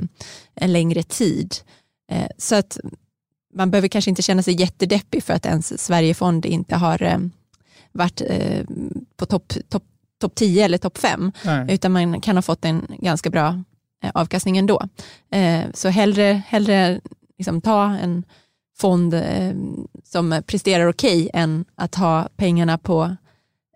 en 0.55 0.73
längre 0.73 1.03
tid. 1.03 1.55
Eh, 2.11 2.27
så 2.37 2.55
att 2.55 2.77
man 3.53 3.71
behöver 3.71 3.87
kanske 3.87 4.09
inte 4.09 4.21
känna 4.21 4.43
sig 4.43 4.61
jättedeppig 4.61 5.23
för 5.23 5.33
att 5.33 5.45
ens 5.45 5.83
Sverigefond 5.83 6.45
inte 6.45 6.75
har 6.75 7.03
eh, 7.03 7.19
varit 7.91 8.21
på 9.17 9.25
topp 9.25 9.53
top, 9.69 9.83
top 10.21 10.35
10 10.35 10.65
eller 10.65 10.77
topp 10.77 10.97
5, 10.97 11.31
utan 11.69 11.91
man 11.91 12.21
kan 12.21 12.37
ha 12.37 12.41
fått 12.41 12.65
en 12.65 12.87
ganska 12.99 13.29
bra 13.29 13.63
avkastningen 14.13 14.65
då. 14.65 14.81
Eh, 15.31 15.63
så 15.73 15.89
hellre, 15.89 16.43
hellre 16.47 17.01
liksom 17.37 17.61
ta 17.61 17.83
en 17.83 18.23
fond 18.77 19.13
eh, 19.13 19.53
som 20.03 20.41
presterar 20.45 20.87
okej 20.87 21.25
okay, 21.25 21.41
än 21.41 21.65
att 21.75 21.95
ha 21.95 22.29
pengarna 22.35 22.77
på 22.77 23.15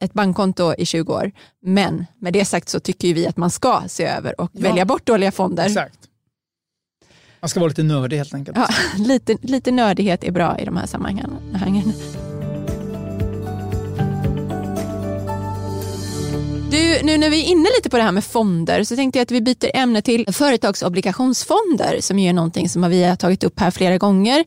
ett 0.01 0.13
bankkonto 0.13 0.73
i 0.77 0.85
20 0.85 1.13
år. 1.13 1.31
Men 1.61 2.05
med 2.19 2.33
det 2.33 2.45
sagt 2.45 2.69
så 2.69 2.79
tycker 2.79 3.13
vi 3.13 3.27
att 3.27 3.37
man 3.37 3.51
ska 3.51 3.81
se 3.87 4.05
över 4.05 4.41
och 4.41 4.51
ja. 4.53 4.61
välja 4.61 4.85
bort 4.85 5.05
dåliga 5.05 5.31
fonder. 5.31 5.65
Exakt. 5.65 5.99
Man 7.39 7.49
ska 7.49 7.59
vara 7.59 7.67
lite 7.67 7.83
nördig 7.83 8.17
helt 8.17 8.33
enkelt. 8.33 8.57
Ja, 8.57 8.67
lite, 9.05 9.37
lite 9.41 9.71
nördighet 9.71 10.23
är 10.23 10.31
bra 10.31 10.59
i 10.59 10.65
de 10.65 10.77
här 10.77 10.85
sammanhangen. 10.85 11.93
Du, 16.75 16.99
nu 17.03 17.17
när 17.17 17.29
vi 17.29 17.45
är 17.45 17.47
inne 17.47 17.69
lite 17.77 17.89
på 17.89 17.97
det 17.97 18.03
här 18.03 18.11
med 18.11 18.23
fonder 18.23 18.83
så 18.83 18.95
tänkte 18.95 19.19
jag 19.19 19.23
att 19.23 19.31
vi 19.31 19.41
byter 19.41 19.71
ämne 19.73 20.01
till 20.01 20.25
företagsobligationsfonder 20.33 21.97
som 22.01 22.19
är 22.19 22.33
någonting 22.33 22.69
som 22.69 22.89
vi 22.89 23.03
har 23.03 23.15
tagit 23.15 23.43
upp 23.43 23.59
här 23.59 23.71
flera 23.71 23.97
gånger. 23.97 24.45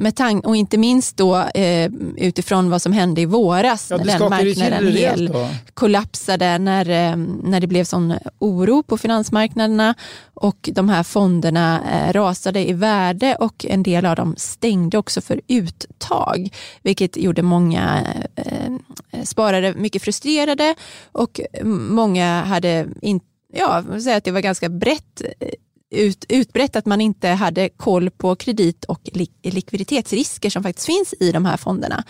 Med 0.00 0.16
tank 0.16 0.46
och 0.46 0.56
inte 0.56 0.78
minst 0.78 1.16
då 1.16 1.36
eh, 1.36 1.90
utifrån 2.16 2.70
vad 2.70 2.82
som 2.82 2.92
hände 2.92 3.20
i 3.20 3.24
våras 3.24 3.90
ja, 3.90 3.96
när 3.96 4.18
den 4.18 4.30
marknaden 4.30 4.92
hel 4.92 5.32
kollapsade 5.74 6.58
när, 6.58 6.90
eh, 6.90 7.16
när 7.42 7.60
det 7.60 7.66
blev 7.66 7.84
sån 7.84 8.14
oro 8.38 8.82
på 8.82 8.98
finansmarknaderna. 8.98 9.94
Och 10.34 10.70
de 10.72 10.88
här 10.88 11.02
fonderna 11.02 11.80
eh, 11.92 12.12
rasade 12.12 12.68
i 12.68 12.72
värde 12.72 13.36
och 13.40 13.66
en 13.68 13.82
del 13.82 14.06
av 14.06 14.16
dem 14.16 14.34
stängde 14.36 14.98
också 14.98 15.20
för 15.20 15.40
uttag 15.48 16.48
vilket 16.82 17.16
gjorde 17.16 17.42
många 17.42 18.04
eh, 18.36 19.22
sparare 19.24 19.74
mycket 19.74 20.02
frustrerade. 20.02 20.74
Och 21.12 21.40
många 21.68 22.42
hade 22.42 22.88
in, 23.02 23.20
ja, 23.52 23.84
säga 24.02 24.16
att 24.16 24.24
det 24.24 24.30
var 24.30 24.40
ganska 24.40 24.68
brett 24.68 25.22
eh, 25.40 25.48
ut, 25.90 26.24
utbrett 26.28 26.76
att 26.76 26.86
man 26.86 27.00
inte 27.00 27.28
hade 27.28 27.68
koll 27.68 28.10
på 28.10 28.36
kredit 28.36 28.84
och 28.84 29.00
likviditetsrisker 29.42 30.50
som 30.50 30.62
faktiskt 30.62 30.86
finns 30.86 31.14
i 31.20 31.32
de 31.32 31.44
här 31.44 31.56
fonderna. 31.56 32.04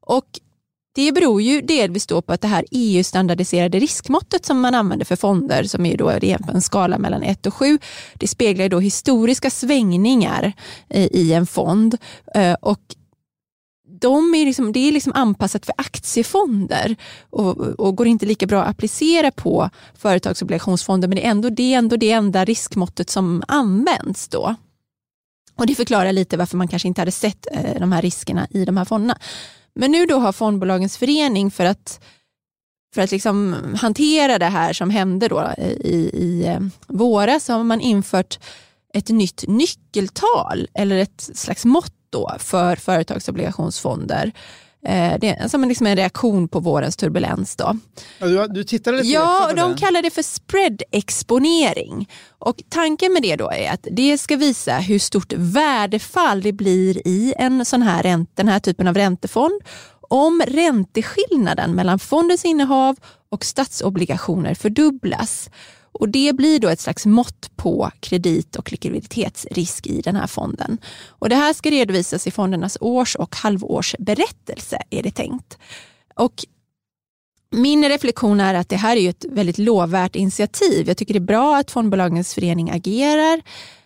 Och 0.00 0.26
det 0.94 1.12
beror 1.12 1.42
ju 1.42 1.60
delvis 1.60 2.06
då 2.06 2.22
på 2.22 2.32
att 2.32 2.40
det 2.40 2.48
här 2.48 2.64
EU-standardiserade 2.70 3.78
riskmåttet 3.78 4.46
som 4.46 4.60
man 4.60 4.74
använder 4.74 5.04
för 5.06 5.16
fonder, 5.16 5.64
som 5.64 5.86
är 5.86 5.96
då 5.96 6.10
en 6.52 6.62
skala 6.62 6.98
mellan 6.98 7.22
1 7.22 7.46
och 7.46 7.54
7, 7.54 7.78
det 8.14 8.28
speglar 8.28 8.68
då 8.68 8.80
historiska 8.80 9.50
svängningar 9.50 10.52
i 10.90 11.32
en 11.32 11.46
fond. 11.46 11.96
Eh, 12.34 12.54
och 12.60 12.80
de 14.00 14.34
är 14.34 14.46
liksom, 14.46 14.72
det 14.72 14.88
är 14.88 14.92
liksom 14.92 15.12
anpassat 15.12 15.66
för 15.66 15.74
aktiefonder 15.78 16.96
och, 17.30 17.58
och, 17.58 17.96
går 17.96 18.06
inte 18.06 18.26
lika 18.26 18.46
bra 18.46 18.62
att 18.62 18.70
applicera 18.70 19.30
på 19.30 19.70
företagsobligationsfonder 19.94 21.08
men 21.08 21.16
det 21.16 21.26
är 21.26 21.30
ändå 21.30 21.50
det, 21.50 21.72
ändå 21.72 21.96
det 21.96 22.10
enda 22.10 22.44
riskmåttet 22.44 23.10
som 23.10 23.42
används 23.48 24.28
då. 24.28 24.54
Och 25.56 25.66
Det 25.66 25.74
förklarar 25.74 26.12
lite 26.12 26.36
varför 26.36 26.56
man 26.56 26.68
kanske 26.68 26.88
inte 26.88 27.00
hade 27.00 27.12
sett 27.12 27.46
eh, 27.52 27.80
de 27.80 27.92
här 27.92 28.02
riskerna 28.02 28.46
i 28.50 28.64
de 28.64 28.76
här 28.76 28.84
fonderna. 28.84 29.18
Men 29.74 29.90
nu 29.90 30.06
då 30.06 30.18
har 30.18 30.32
fondbolagens 30.32 30.96
förening 30.96 31.50
för 31.50 31.64
att, 31.64 32.00
för 32.94 33.02
att 33.02 33.10
liksom 33.10 33.56
hantera 33.80 34.38
det 34.38 34.46
här 34.46 34.72
som 34.72 34.90
hände 34.90 35.28
då 35.28 35.40
eh, 35.58 35.70
i, 35.70 36.10
i 36.14 36.46
eh, 36.46 36.60
våras 36.86 37.44
så 37.44 37.52
har 37.52 37.64
man 37.64 37.80
infört 37.80 38.38
ett 38.94 39.08
nytt 39.08 39.44
nyckeltal 39.48 40.68
eller 40.74 40.98
ett 40.98 41.30
slags 41.34 41.64
mått 41.64 42.03
då 42.14 42.36
för 42.38 42.76
företagsobligationsfonder. 42.76 44.32
Eh, 44.86 45.18
det 45.20 45.28
är 45.28 45.48
som 45.48 45.64
liksom 45.68 45.86
en 45.86 45.96
reaktion 45.96 46.48
på 46.48 46.60
vårens 46.60 46.96
turbulens. 46.96 47.56
Då. 47.56 47.76
Ja, 48.18 48.26
du, 48.26 48.46
du 48.48 48.64
tittade 48.64 48.96
lite 48.96 49.08
Ja, 49.08 49.52
de 49.56 49.72
det. 49.72 49.78
kallar 49.78 50.02
det 50.02 50.10
för 50.10 50.22
spread-exponering. 50.22 52.08
Och 52.38 52.62
tanken 52.68 53.12
med 53.12 53.22
det 53.22 53.36
då 53.36 53.50
är 53.50 53.70
att 53.70 53.86
det 53.90 54.18
ska 54.18 54.36
visa 54.36 54.76
hur 54.76 54.98
stort 54.98 55.32
värdefall 55.36 56.42
det 56.42 56.52
blir 56.52 57.08
i 57.08 57.34
en 57.38 57.64
sån 57.64 57.82
här 57.82 58.26
den 58.34 58.48
här 58.48 58.60
typen 58.60 58.88
av 58.88 58.94
räntefond 58.94 59.60
om 60.08 60.42
ränteskillnaden 60.46 61.74
mellan 61.74 61.98
fondens 61.98 62.44
innehav 62.44 62.96
och 63.30 63.44
statsobligationer 63.44 64.54
fördubblas. 64.54 65.50
Och 65.94 66.08
Det 66.08 66.36
blir 66.36 66.58
då 66.58 66.68
ett 66.68 66.80
slags 66.80 67.06
mått 67.06 67.56
på 67.56 67.90
kredit 68.00 68.56
och 68.56 68.72
likviditetsrisk 68.72 69.86
i 69.86 70.00
den 70.00 70.16
här 70.16 70.26
fonden. 70.26 70.78
Och 71.08 71.28
Det 71.28 71.36
här 71.36 71.52
ska 71.52 71.70
redovisas 71.70 72.26
i 72.26 72.30
fondernas 72.30 72.78
års 72.80 73.16
och 73.16 73.36
halvårsberättelse 73.36 74.78
är 74.90 75.02
det 75.02 75.10
tänkt. 75.10 75.58
Och 76.14 76.44
min 77.50 77.88
reflektion 77.88 78.40
är 78.40 78.54
att 78.54 78.68
det 78.68 78.76
här 78.76 78.96
är 78.96 79.10
ett 79.10 79.24
väldigt 79.28 79.58
lovvärt 79.58 80.16
initiativ. 80.16 80.88
Jag 80.88 80.96
tycker 80.96 81.14
det 81.14 81.18
är 81.18 81.20
bra 81.20 81.56
att 81.56 81.70
fondbolagens 81.70 82.34
förening 82.34 82.70
agerar. 82.70 83.42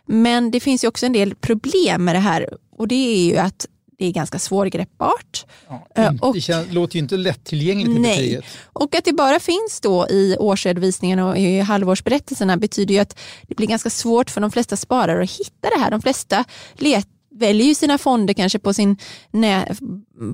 Men 0.06 0.50
det 0.50 0.60
finns 0.60 0.84
ju 0.84 0.88
också 0.88 1.06
en 1.06 1.12
del 1.12 1.34
problem 1.34 2.04
med 2.04 2.14
det 2.14 2.18
här 2.18 2.48
och 2.70 2.88
det 2.88 2.94
är 2.94 3.24
ju 3.24 3.36
att 3.36 3.66
det 3.98 4.06
är 4.06 4.12
ganska 4.12 4.38
svårgreppbart. 4.38 5.46
Ja, 5.68 5.86
eh, 5.94 6.14
och, 6.20 6.34
det 6.34 6.72
låter 6.72 6.96
ju 6.96 7.00
inte 7.00 7.16
lättillgängligt 7.16 7.96
i 7.96 7.98
nej. 7.98 8.40
Och 8.72 8.94
att 8.94 9.04
det 9.04 9.12
bara 9.12 9.40
finns 9.40 9.80
då 9.82 10.08
i 10.08 10.36
årsredovisningen 10.38 11.18
och 11.18 11.38
i 11.38 11.60
halvårsberättelserna 11.60 12.56
betyder 12.56 12.94
ju 12.94 13.00
att 13.00 13.18
det 13.42 13.54
blir 13.54 13.66
ganska 13.66 13.90
svårt 13.90 14.30
för 14.30 14.40
de 14.40 14.50
flesta 14.50 14.76
sparare 14.76 15.22
att 15.22 15.30
hitta 15.30 15.70
det 15.70 15.80
här. 15.80 15.90
De 15.90 16.02
flesta 16.02 16.44
let, 16.74 17.08
väljer 17.30 17.66
ju 17.66 17.74
sina 17.74 17.98
fonder 17.98 18.34
kanske 18.34 18.58
på, 18.58 18.74
sin, 18.74 18.96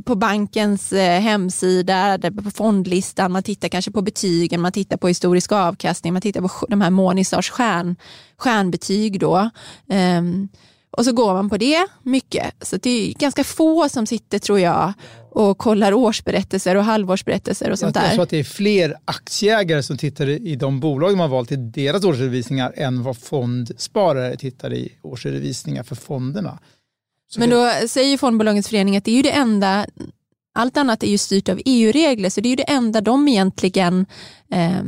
på 0.05 0.15
bankens 0.15 0.93
eh, 0.93 1.21
hemsida, 1.21 2.19
på 2.45 2.51
fondlistan, 2.51 3.33
man 3.33 3.43
tittar 3.43 3.69
kanske 3.69 3.91
på 3.91 4.03
betygen, 4.03 4.61
man 4.61 4.73
tittar 4.73 4.97
på 4.97 5.09
historisk 5.09 5.53
avkastning, 5.53 6.13
man 6.13 6.23
tittar 6.23 6.41
på 6.41 6.67
de 6.69 6.81
här 6.81 6.91
Morningstars 6.91 7.51
stjärn, 7.51 7.97
stjärnbetyg. 8.37 9.21
Då. 9.21 9.51
Um, 9.87 10.49
och 10.97 11.05
så 11.05 11.13
går 11.13 11.35
man 11.35 11.51
på 11.51 11.57
det 11.57 11.87
mycket. 12.03 12.55
Så 12.61 12.77
det 12.77 12.91
är 12.91 13.15
ganska 13.15 13.45
få 13.45 13.89
som 13.89 14.07
sitter 14.07 14.39
tror 14.39 14.61
jag 14.61 14.93
och 15.31 15.59
kollar 15.59 15.93
årsberättelser 15.93 16.77
och 16.77 16.85
halvårsberättelser 16.85 17.71
och 17.71 17.79
sånt 17.79 17.95
där. 17.95 18.03
Jag 18.03 18.13
tror 18.13 18.23
att 18.23 18.31
det 18.31 18.39
är 18.39 18.45
fler 18.45 18.95
aktieägare 19.05 19.83
som 19.83 19.97
tittar 19.97 20.29
i 20.29 20.57
de 20.57 20.81
bolag 20.81 21.13
har 21.13 21.29
valt 21.29 21.53
i 21.53 21.57
deras 21.57 22.05
årsredovisningar 22.05 22.73
än 22.77 23.03
vad 23.03 23.19
fondsparare 23.19 24.37
tittar 24.37 24.73
i 24.73 24.93
årsredovisningar 25.03 25.83
för 25.83 25.95
fonderna. 25.95 26.59
Så 27.29 27.41
Men 27.41 27.51
då 27.51 27.71
säger 27.89 28.19
Fondbolagens 28.19 28.69
förening 28.69 28.97
att 28.97 29.05
det 29.05 29.11
är 29.11 29.17
ju 29.17 29.23
det 29.23 29.31
enda 29.31 29.87
allt 30.57 30.77
annat 30.77 31.03
är 31.03 31.07
ju 31.07 31.19
styrt 31.19 31.49
av 31.49 31.61
EU-regler 31.65 32.31
så 32.31 32.41
det 32.41 32.49
är 32.49 32.51
ju 32.51 32.57
det 32.57 32.63
enda 32.63 33.01
de 33.01 33.29
egentligen 33.29 34.07
eh, 34.51 34.83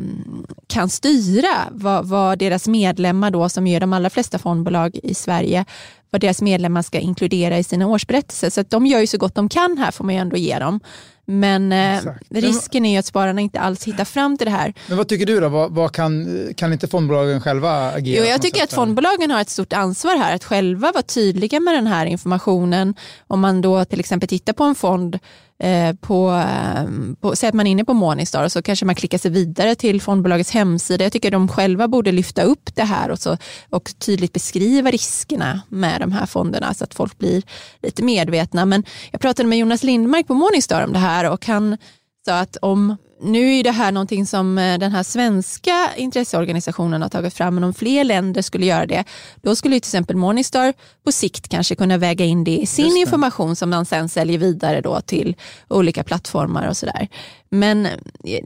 kan 0.66 0.88
styra 0.88 1.68
vad, 1.70 2.07
vad, 2.07 2.38
deras 2.38 2.68
medlemmar 2.68 3.31
då 3.31 3.48
som 3.48 3.66
gör 3.66 3.81
de 3.81 3.92
allra 3.92 4.11
flesta 4.11 4.38
fondbolag 4.38 4.96
i 5.02 5.14
Sverige 5.14 5.64
vad 6.11 6.20
deras 6.20 6.42
medlemmar 6.42 6.83
ska 6.83 6.98
inkludera 6.98 7.59
i 7.59 7.64
sina 7.64 7.87
årsberättelser. 7.87 8.50
Så 8.50 8.62
de 8.62 8.87
gör 8.87 9.00
ju 9.00 9.07
så 9.07 9.18
gott 9.18 9.35
de 9.35 9.48
kan 9.48 9.79
här 9.79 9.90
får 9.90 10.05
man 10.05 10.14
ju 10.14 10.20
ändå 10.20 10.37
ge 10.37 10.59
dem. 10.59 10.81
Men 11.27 11.73
eh, 11.73 12.01
risken 12.31 12.87
är 12.87 12.93
ju 12.93 12.99
att 12.99 13.07
spararna 13.07 13.41
inte 13.41 13.61
alls 13.61 13.85
hittar 13.85 14.05
fram 14.05 14.39
till 14.39 14.45
det 14.45 14.51
här. 14.51 14.75
Men 14.89 14.97
vad 14.97 15.09
tycker 15.09 15.27
du 15.27 15.41
då? 15.41 15.49
Vad, 15.49 15.73
vad 15.73 15.93
kan, 15.93 16.27
kan 16.57 16.73
inte 16.73 16.89
fondbolagen 16.89 17.41
själva 17.41 17.91
agera? 17.91 18.25
Jo, 18.25 18.31
jag 18.31 18.43
tycker 18.43 18.62
att 18.62 18.73
fondbolagen 18.73 19.31
har 19.31 19.41
ett 19.41 19.51
stort 19.51 19.73
ansvar 19.73 20.17
här 20.17 20.35
att 20.35 20.45
själva 20.45 20.93
vara 20.93 21.03
tydliga 21.03 21.61
med 21.61 21.75
den 21.75 21.87
här 21.87 22.07
informationen. 22.07 22.95
Om 23.27 23.41
man 23.41 23.61
då 23.61 23.85
till 23.85 24.01
exempel 24.01 24.29
tittar 24.29 24.53
på 24.53 24.65
en 24.65 24.75
fond 24.75 25.19
Eh, 25.59 25.95
på, 25.95 26.31
eh, 26.31 26.85
på, 27.21 27.37
säg 27.37 27.49
att 27.49 27.55
man 27.55 27.67
är 27.67 27.71
inne 27.71 27.85
på 27.85 27.95
Morningstar 27.95 28.49
så 28.49 28.62
kanske 28.62 28.87
man 28.87 28.95
klickar 28.95 29.19
sig 29.19 29.31
vidare 29.31 29.75
till 29.75 30.01
fondbolagets 30.01 30.51
hemsida. 30.51 31.05
Jag 31.05 31.12
tycker 31.12 31.31
de 31.31 31.49
själva 31.49 31.89
borde 31.89 32.12
lyfta 32.12 32.43
upp 32.43 32.75
det 32.75 32.85
här 32.85 33.11
och, 33.11 33.19
så, 33.19 33.37
och 33.71 33.91
tydligt 33.99 34.33
beskriva 34.33 34.91
riskerna 34.91 35.61
med 35.69 36.01
de 36.01 36.12
här 36.12 36.27
fonderna 36.27 36.75
så 36.75 36.85
att 36.85 36.95
folk 36.95 37.19
blir 37.19 37.43
lite 37.83 38.03
medvetna. 38.03 38.65
Men 38.65 38.85
jag 39.11 39.21
pratade 39.21 39.49
med 39.49 39.59
Jonas 39.59 39.83
Lindmark 39.83 40.27
på 40.27 40.35
Morningstar 40.35 40.85
om 40.85 40.93
det 40.93 40.99
här 40.99 41.15
och 41.24 41.46
han 41.46 41.76
sa 42.24 42.38
att 42.38 42.57
om 42.57 42.96
nu 43.20 43.55
är 43.55 43.64
det 43.64 43.70
här 43.70 43.92
någonting 43.92 44.26
som 44.26 44.59
eh, 44.59 44.79
den 44.79 44.92
här 44.92 45.02
svenska 45.02 45.90
intresseorganisationen 45.96 47.02
har 47.02 47.09
tagit 47.09 47.35
fram, 47.35 47.55
men 47.55 47.64
om 47.64 47.74
fler 47.74 48.05
länder 48.05 48.42
skulle 48.42 48.66
göra 48.66 48.87
det, 48.87 49.05
då 49.42 49.57
skulle 49.57 49.74
till 49.74 49.88
exempel 49.88 50.16
Morningstar 50.16 50.74
på 51.05 51.12
sikt 51.12 51.48
kanske 51.48 51.74
kunna 51.74 51.98
väga 51.98 52.24
in 52.24 52.44
det 52.44 52.59
i 52.59 52.66
sin 52.66 52.96
information 52.96 53.57
som 53.57 53.70
man 53.70 53.87
sen 53.87 54.09
säljer 54.09 54.38
vidare 54.38 54.81
då 54.81 55.00
till 55.00 55.37
olika 55.68 56.05
plattformar 56.05 56.68
och 56.68 56.76
sådär. 56.76 57.09
Men 57.48 57.87
eh, 57.87 57.92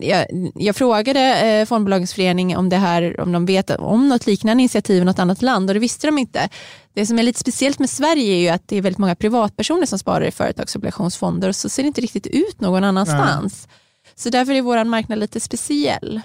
jag, 0.01 0.27
jag 0.55 0.77
frågade 0.77 1.21
eh, 1.21 1.67
Fondbolagens 1.67 2.15
förening 2.15 2.57
om 2.57 2.69
det 2.69 2.77
här, 2.77 3.21
om 3.21 3.33
de 3.33 3.47
vet 3.47 3.71
om 3.71 4.09
något 4.09 4.27
liknande 4.27 4.63
initiativ 4.63 5.03
i 5.03 5.05
något 5.05 5.19
annat 5.19 5.43
land 5.43 5.71
och 5.71 5.75
det 5.75 5.81
visste 5.81 6.07
de 6.07 6.19
inte. 6.19 6.49
Det 6.95 7.07
som 7.07 7.19
är 7.19 7.23
lite 7.23 7.41
speciellt 7.41 7.79
med 7.79 7.91
Sverige 7.91 8.35
är 8.35 8.41
ju 8.41 8.49
att 8.49 8.69
det 8.69 8.77
är 8.77 8.83
väldigt 8.83 8.99
många 8.99 9.15
privatpersoner 9.15 9.87
som 9.87 9.99
sparar 9.99 10.25
i 10.25 10.31
företagsobligationsfonder 10.31 11.49
och 11.49 11.57
så 11.57 11.69
ser 11.69 11.83
det 11.83 11.87
inte 11.87 12.01
riktigt 12.01 12.27
ut 12.27 12.61
någon 12.61 12.85
annanstans. 12.85 13.69
Nej. 13.69 13.80
Så 14.21 14.31
därför 14.31 14.53
är 14.53 14.63
vår 14.63 14.85
marknad 14.85 15.19
lite 15.19 15.41
speciell. 15.41 16.21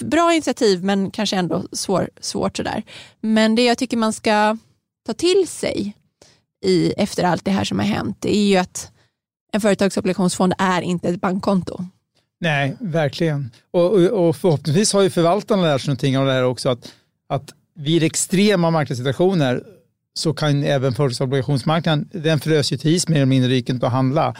Bra 0.00 0.32
initiativ 0.32 0.84
men 0.84 1.10
kanske 1.10 1.36
ändå 1.36 1.64
svår, 1.72 2.10
svårt 2.20 2.56
sådär. 2.56 2.82
Men 3.20 3.54
det 3.54 3.64
jag 3.64 3.78
tycker 3.78 3.96
man 3.96 4.12
ska 4.12 4.56
ta 5.06 5.14
till 5.14 5.48
sig 5.48 5.96
i, 6.64 6.92
efter 6.96 7.24
allt 7.24 7.44
det 7.44 7.50
här 7.50 7.64
som 7.64 7.78
har 7.78 7.86
hänt, 7.86 8.16
det 8.20 8.36
är 8.36 8.46
ju 8.46 8.56
att 8.56 8.90
en 9.52 9.60
företagsobligationsfond 9.60 10.54
är 10.58 10.82
inte 10.82 11.08
ett 11.08 11.20
bankkonto. 11.20 11.84
Nej, 12.40 12.76
verkligen. 12.80 13.50
Och, 13.70 13.92
och, 13.92 14.28
och 14.28 14.36
förhoppningsvis 14.36 14.92
har 14.92 15.02
ju 15.02 15.10
förvaltarna 15.10 15.62
lärt 15.62 15.80
sig 15.80 15.88
någonting 15.88 16.18
av 16.18 16.26
det 16.26 16.32
här 16.32 16.44
också, 16.44 16.68
att, 16.68 16.92
att 17.28 17.54
vid 17.74 18.02
extrema 18.02 18.70
marknadssituationer 18.70 19.62
så 20.14 20.34
kan 20.34 20.64
även 20.64 20.94
företagsobligationsmarknaden, 20.94 22.08
den 22.12 22.40
frös 22.40 22.72
ju 22.72 22.76
till 22.76 22.94
is 22.94 23.08
mer 23.08 23.16
eller 23.16 23.26
mindre, 23.26 23.54
gick 23.54 23.70
att 23.70 23.82
handla. 23.82 24.34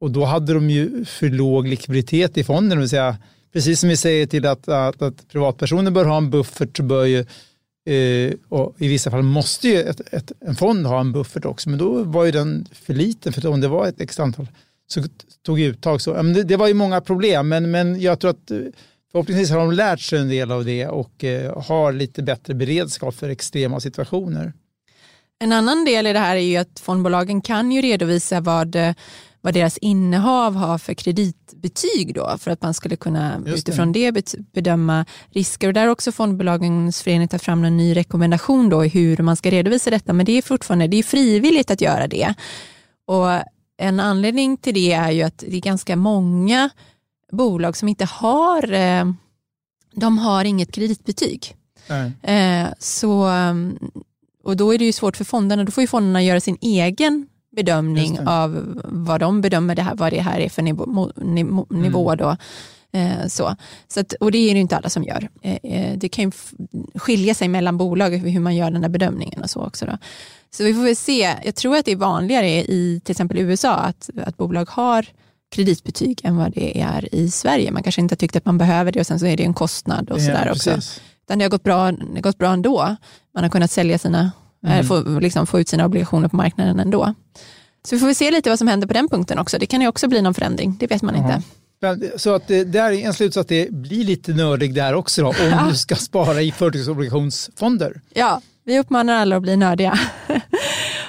Och 0.00 0.10
då 0.10 0.24
hade 0.24 0.54
de 0.54 0.70
ju 0.70 1.04
för 1.04 1.28
låg 1.28 1.68
likviditet 1.68 2.38
i 2.38 2.44
fonden, 2.44 2.70
det 2.70 2.80
vill 2.80 2.88
säga 2.88 3.16
precis 3.52 3.80
som 3.80 3.88
vi 3.88 3.96
säger 3.96 4.26
till 4.26 4.46
att, 4.46 4.68
att, 4.68 5.02
att 5.02 5.28
privatpersoner 5.28 5.90
bör 5.90 6.04
ha 6.04 6.16
en 6.16 6.30
buffert 6.30 6.76
så 6.76 6.82
bör 6.82 7.04
ju 7.04 7.18
eh, 7.86 8.34
och 8.48 8.74
i 8.78 8.88
vissa 8.88 9.10
fall 9.10 9.22
måste 9.22 9.68
ju 9.68 9.82
ett, 9.82 10.00
ett, 10.14 10.32
en 10.40 10.56
fond 10.56 10.86
ha 10.86 11.00
en 11.00 11.12
buffert 11.12 11.44
också, 11.44 11.70
men 11.70 11.78
då 11.78 12.02
var 12.02 12.24
ju 12.24 12.30
den 12.30 12.66
för 12.72 12.94
liten 12.94 13.32
för 13.32 13.46
om 13.46 13.60
det 13.60 13.68
var 13.68 13.86
ett 13.86 14.00
extra 14.00 14.24
antal 14.24 14.46
så 14.86 15.02
tog 15.42 15.60
uttag. 15.60 16.00
Så, 16.00 16.22
det, 16.22 16.42
det, 16.42 16.56
var 16.56 16.68
ju 16.68 16.74
många 16.74 17.00
problem, 17.00 17.48
men, 17.48 17.70
men 17.70 18.00
jag 18.00 18.20
tror 18.20 18.30
att 18.30 18.50
eh, 18.50 18.58
förhoppningsvis 19.12 19.50
har 19.50 19.58
de 19.58 19.72
lärt 19.72 20.00
sig 20.00 20.18
en 20.18 20.28
del 20.28 20.52
av 20.52 20.64
det 20.64 20.86
och 20.86 21.24
eh, 21.24 21.62
har 21.62 21.92
lite 21.92 22.22
bättre 22.22 22.54
beredskap 22.54 23.14
för 23.14 23.28
extrema 23.28 23.80
situationer. 23.80 24.52
En 25.38 25.52
annan 25.52 25.84
del 25.84 26.06
i 26.06 26.12
det 26.12 26.18
här 26.18 26.36
är 26.36 26.40
ju 26.40 26.56
att 26.56 26.80
fondbolagen 26.80 27.40
kan 27.40 27.72
ju 27.72 27.82
redovisa 27.82 28.40
vad 28.40 28.76
eh, 28.76 28.94
vad 29.44 29.54
deras 29.54 29.78
innehav 29.78 30.54
har 30.54 30.78
för 30.78 30.94
kreditbetyg 30.94 32.14
då, 32.14 32.36
för 32.38 32.50
att 32.50 32.62
man 32.62 32.74
skulle 32.74 32.96
kunna 32.96 33.38
det. 33.38 33.50
utifrån 33.50 33.92
det 33.92 34.34
bedöma 34.52 35.04
risker. 35.30 35.68
Och 35.68 35.74
där 35.74 35.80
har 35.80 35.88
också 35.88 36.12
fondbolagens 36.12 37.02
förening 37.02 37.28
tagit 37.28 37.42
fram 37.42 37.64
en 37.64 37.76
ny 37.76 37.96
rekommendation 37.96 38.68
då 38.68 38.84
i 38.84 38.88
hur 38.88 39.16
man 39.16 39.36
ska 39.36 39.50
redovisa 39.50 39.90
detta, 39.90 40.12
men 40.12 40.26
det 40.26 40.32
är 40.32 40.42
fortfarande 40.42 40.86
det 40.86 40.96
är 40.96 41.02
frivilligt 41.02 41.70
att 41.70 41.80
göra 41.80 42.06
det. 42.06 42.34
Och 43.06 43.26
en 43.76 44.00
anledning 44.00 44.56
till 44.56 44.74
det 44.74 44.92
är 44.92 45.10
ju 45.10 45.22
att 45.22 45.38
det 45.38 45.56
är 45.56 45.60
ganska 45.60 45.96
många 45.96 46.70
bolag 47.32 47.76
som 47.76 47.88
inte 47.88 48.04
har, 48.04 48.72
eh, 48.72 49.04
de 49.94 50.18
har 50.18 50.44
inget 50.44 50.72
kreditbetyg. 50.72 51.54
Nej. 51.88 52.12
Eh, 52.22 52.68
så, 52.78 53.28
och 54.44 54.56
då 54.56 54.74
är 54.74 54.78
det 54.78 54.84
ju 54.84 54.92
svårt 54.92 55.16
för 55.16 55.24
fonderna, 55.24 55.64
då 55.64 55.72
får 55.72 55.82
ju 55.82 55.88
fonderna 55.88 56.22
göra 56.22 56.40
sin 56.40 56.58
egen 56.60 57.28
bedömning 57.54 58.18
av 58.26 58.80
vad 58.84 59.20
de 59.20 59.40
bedömer 59.40 59.74
det 59.74 59.82
här, 59.82 59.94
vad 59.94 60.12
det 60.12 60.20
här 60.20 60.40
är 60.40 60.48
för 60.48 60.62
nivå. 60.62 61.10
nivå 61.70 62.10
mm. 62.10 62.18
då. 62.18 62.36
Eh, 62.98 63.26
så. 63.26 63.56
Så 63.88 64.00
att, 64.00 64.12
och 64.12 64.32
det 64.32 64.38
är 64.38 64.54
det 64.54 64.60
inte 64.60 64.76
alla 64.76 64.88
som 64.88 65.04
gör. 65.04 65.28
Eh, 65.42 65.58
eh 65.62 65.98
det 65.98 66.08
kan 66.08 66.24
ju 66.24 66.30
skilja 66.94 67.34
sig 67.34 67.48
mellan 67.48 67.76
bolag 67.76 68.10
hur 68.10 68.40
man 68.40 68.56
gör 68.56 68.70
den 68.70 68.82
där 68.82 68.88
bedömningen 68.88 69.42
och 69.42 69.50
så 69.50 69.60
också. 69.66 69.86
Då. 69.86 69.98
Så 70.50 70.64
vi 70.64 70.74
får 70.74 70.82
väl 70.82 70.96
se. 70.96 71.34
Jag 71.44 71.54
tror 71.54 71.76
att 71.76 71.84
det 71.84 71.92
är 71.92 71.96
vanligare 71.96 72.48
i 72.50 73.00
till 73.04 73.12
exempel 73.12 73.38
USA 73.38 73.74
att, 73.74 74.10
att 74.26 74.36
bolag 74.36 74.68
har 74.70 75.06
kreditbetyg 75.54 76.20
än 76.24 76.36
vad 76.36 76.52
det 76.52 76.80
är 76.80 77.14
i 77.14 77.30
Sverige. 77.30 77.70
Man 77.70 77.82
kanske 77.82 78.00
inte 78.00 78.16
tyckte 78.16 78.38
att 78.38 78.44
man 78.44 78.58
behöver 78.58 78.92
det 78.92 79.00
och 79.00 79.06
sen 79.06 79.20
så 79.20 79.26
är 79.26 79.36
det 79.36 79.44
en 79.44 79.54
kostnad 79.54 80.10
och 80.10 80.18
ja, 80.18 80.24
sådär 80.24 80.50
också. 80.50 80.70
Utan 81.26 81.38
det 81.38 81.44
har 81.44 81.50
gått 81.50 81.62
bra, 81.62 81.92
det 81.92 82.14
har 82.14 82.20
gått 82.20 82.38
bra 82.38 82.52
ändå. 82.52 82.96
Man 83.34 83.42
har 83.42 83.50
kunnat 83.50 83.70
sälja 83.70 83.98
sina 83.98 84.32
mm. 84.64 84.84
Få, 84.84 85.20
liksom, 85.20 85.46
få 85.46 85.60
ut 85.60 85.68
sina 85.68 85.86
obligationer 85.86 86.28
på 86.28 86.36
marknaden 86.36 86.80
ändå. 86.80 87.14
Så 87.88 87.96
vi 87.96 88.00
får 88.00 88.12
se 88.12 88.30
lite 88.30 88.50
vad 88.50 88.58
som 88.58 88.68
händer 88.68 88.86
på 88.86 88.94
den 88.94 89.08
punkten 89.08 89.38
också. 89.38 89.58
Det 89.58 89.66
kan 89.66 89.80
ju 89.80 89.88
också 89.88 90.08
bli 90.08 90.22
någon 90.22 90.34
förändring, 90.34 90.76
det 90.80 90.86
vet 90.86 91.02
man 91.02 91.14
Aha. 91.14 91.34
inte. 91.34 91.42
Så 92.18 92.34
att 92.34 92.48
det, 92.48 92.64
där 92.64 92.90
är 92.90 93.06
en 93.06 93.14
slutsats, 93.14 93.48
det 93.48 93.70
blir 93.70 94.04
lite 94.04 94.32
nördig 94.32 94.74
där 94.74 94.94
också 94.94 95.22
då, 95.22 95.28
om 95.28 95.68
du 95.68 95.76
ska 95.76 95.96
spara 95.96 96.42
i 96.42 96.52
företagsobligationsfonder. 96.52 98.00
Ja, 98.14 98.40
vi 98.64 98.78
uppmanar 98.78 99.14
alla 99.14 99.36
att 99.36 99.42
bli 99.42 99.56
nördiga. 99.56 99.98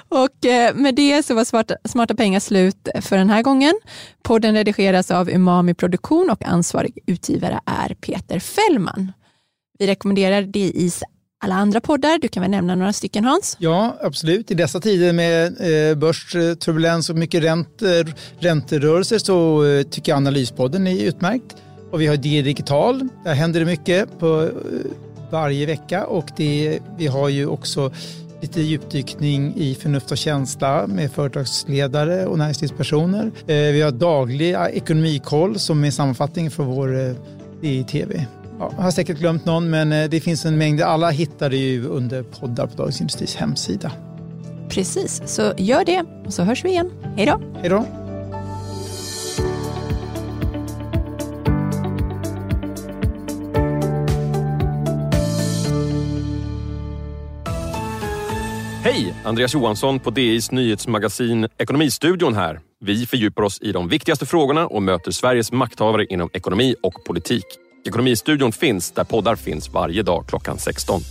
Och 0.09 0.45
eh, 0.45 0.75
med 0.75 0.95
det 0.95 1.25
så 1.25 1.33
var 1.33 1.43
Smarta, 1.43 1.75
Smarta 1.85 2.15
pengar 2.15 2.39
slut 2.39 2.87
för 3.01 3.17
den 3.17 3.29
här 3.29 3.41
gången. 3.41 3.73
Podden 4.23 4.53
redigeras 4.53 5.11
av 5.11 5.29
Umami 5.29 5.73
Produktion 5.73 6.29
och 6.29 6.45
ansvarig 6.45 6.99
utgivare 7.05 7.59
är 7.65 7.93
Peter 7.93 8.39
Fällman. 8.39 9.11
Vi 9.79 9.87
rekommenderar 9.87 10.41
DIs 10.41 11.03
alla 11.45 11.55
andra 11.55 11.81
poddar. 11.81 12.19
Du 12.19 12.27
kan 12.27 12.41
väl 12.41 12.51
nämna 12.51 12.75
några 12.75 12.93
stycken 12.93 13.25
Hans? 13.25 13.58
Ja, 13.60 13.97
absolut. 14.01 14.51
I 14.51 14.53
dessa 14.53 14.79
tider 14.79 15.13
med 15.13 15.45
eh, 15.45 15.97
börsturbulens 15.97 17.10
och 17.10 17.15
mycket 17.15 17.43
räntor, 17.43 18.13
ränterörelser 18.39 19.17
så 19.17 19.65
eh, 19.65 19.84
tycker 19.84 20.12
jag 20.12 20.17
Analyspodden 20.17 20.88
är 20.88 21.03
utmärkt. 21.03 21.55
Och 21.91 22.01
vi 22.01 22.08
har 22.08 22.15
D 22.15 22.41
Digital, 22.41 23.08
där 23.23 23.34
händer 23.34 23.60
det 23.60 23.65
mycket 23.65 24.19
på 24.19 24.41
eh, 24.41 24.49
varje 25.31 25.65
vecka 25.65 26.05
och 26.05 26.29
det, 26.38 26.79
vi 26.97 27.08
har 27.08 27.29
ju 27.29 27.47
också 27.47 27.91
lite 28.41 28.62
djupdykning 28.62 29.53
i 29.55 29.75
förnuft 29.75 30.12
och 30.12 30.17
känsla 30.17 30.88
med 30.88 31.12
företagsledare 31.12 32.25
och 32.25 32.38
näringslivspersoner. 32.38 33.31
Eh, 33.47 33.55
vi 33.55 33.81
har 33.81 33.91
dagliga 33.91 34.69
eh, 34.69 34.77
ekonomikoll 34.77 35.60
som 35.60 35.84
är 35.84 35.91
sammanfattning 35.91 36.51
för 36.51 36.63
vår 36.63 37.08
eh, 37.08 37.15
DI-TV. 37.62 38.25
Ja, 38.59 38.71
jag 38.75 38.83
har 38.83 38.91
säkert 38.91 39.17
glömt 39.17 39.45
någon, 39.45 39.69
men 39.69 39.91
eh, 39.91 40.09
det 40.09 40.19
finns 40.19 40.45
en 40.45 40.57
mängd. 40.57 40.81
Alla 40.81 41.09
hittar 41.09 41.49
det 41.49 41.57
ju 41.57 41.87
under 41.87 42.23
poddar 42.23 42.67
på 42.67 42.75
Dagens 42.75 43.01
Industris 43.01 43.35
hemsida. 43.35 43.91
Precis, 44.69 45.21
så 45.25 45.53
gör 45.57 45.85
det 45.85 46.03
och 46.25 46.33
så 46.33 46.43
hörs 46.43 46.65
vi 46.65 46.69
igen. 46.69 46.91
Hej 47.15 47.25
då! 47.25 47.41
Hej 47.61 47.69
då! 47.69 47.85
Hej! 58.83 59.13
Andreas 59.23 59.53
Johansson 59.53 59.99
på 59.99 60.09
DIs 60.09 60.51
nyhetsmagasin 60.51 61.47
Ekonomistudion 61.57 62.35
här. 62.35 62.59
Vi 62.79 63.05
fördjupar 63.05 63.43
oss 63.43 63.61
i 63.61 63.71
de 63.71 63.87
viktigaste 63.87 64.25
frågorna 64.25 64.67
och 64.67 64.83
möter 64.83 65.11
Sveriges 65.11 65.51
makthavare 65.51 66.05
inom 66.05 66.29
ekonomi 66.33 66.75
och 66.83 66.93
politik. 67.05 67.45
Ekonomistudion 67.85 68.51
finns 68.51 68.91
där 68.91 69.03
poddar 69.03 69.35
finns 69.35 69.69
varje 69.69 70.03
dag 70.03 70.25
klockan 70.27 70.57
16. 70.59 71.01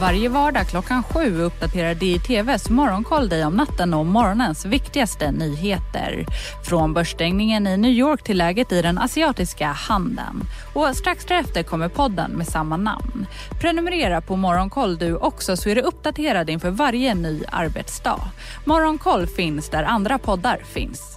Varje 0.00 0.28
vardag 0.28 0.66
klockan 0.66 1.02
sju 1.02 1.40
uppdaterar 1.42 1.94
DiTVs 1.94 2.70
Morgonkoll 2.70 3.28
dig 3.28 3.44
om 3.44 3.52
natten 3.52 3.94
och 3.94 4.06
morgonens 4.06 4.64
viktigaste 4.64 5.30
nyheter. 5.30 6.26
Från 6.64 6.94
börsstängningen 6.94 7.66
i 7.66 7.76
New 7.76 7.90
York 7.90 8.22
till 8.22 8.38
läget 8.38 8.72
i 8.72 8.82
den 8.82 8.98
asiatiska 8.98 9.66
handeln. 9.66 10.42
Och 10.74 10.96
strax 10.96 11.24
därefter 11.24 11.62
kommer 11.62 11.88
podden 11.88 12.30
med 12.30 12.46
samma 12.46 12.76
namn. 12.76 13.26
Prenumerera 13.60 14.20
på 14.20 14.36
Morgonkoll 14.36 14.98
du 14.98 15.16
också 15.16 15.56
så 15.56 15.68
är 15.68 15.74
du 15.74 15.80
uppdaterad 15.80 16.50
inför 16.50 16.70
varje 16.70 17.14
ny 17.14 17.42
arbetsdag. 17.48 18.20
Morgonkoll 18.64 19.26
finns 19.26 19.68
där 19.68 19.82
andra 19.82 20.18
poddar 20.18 20.60
finns. 20.72 21.15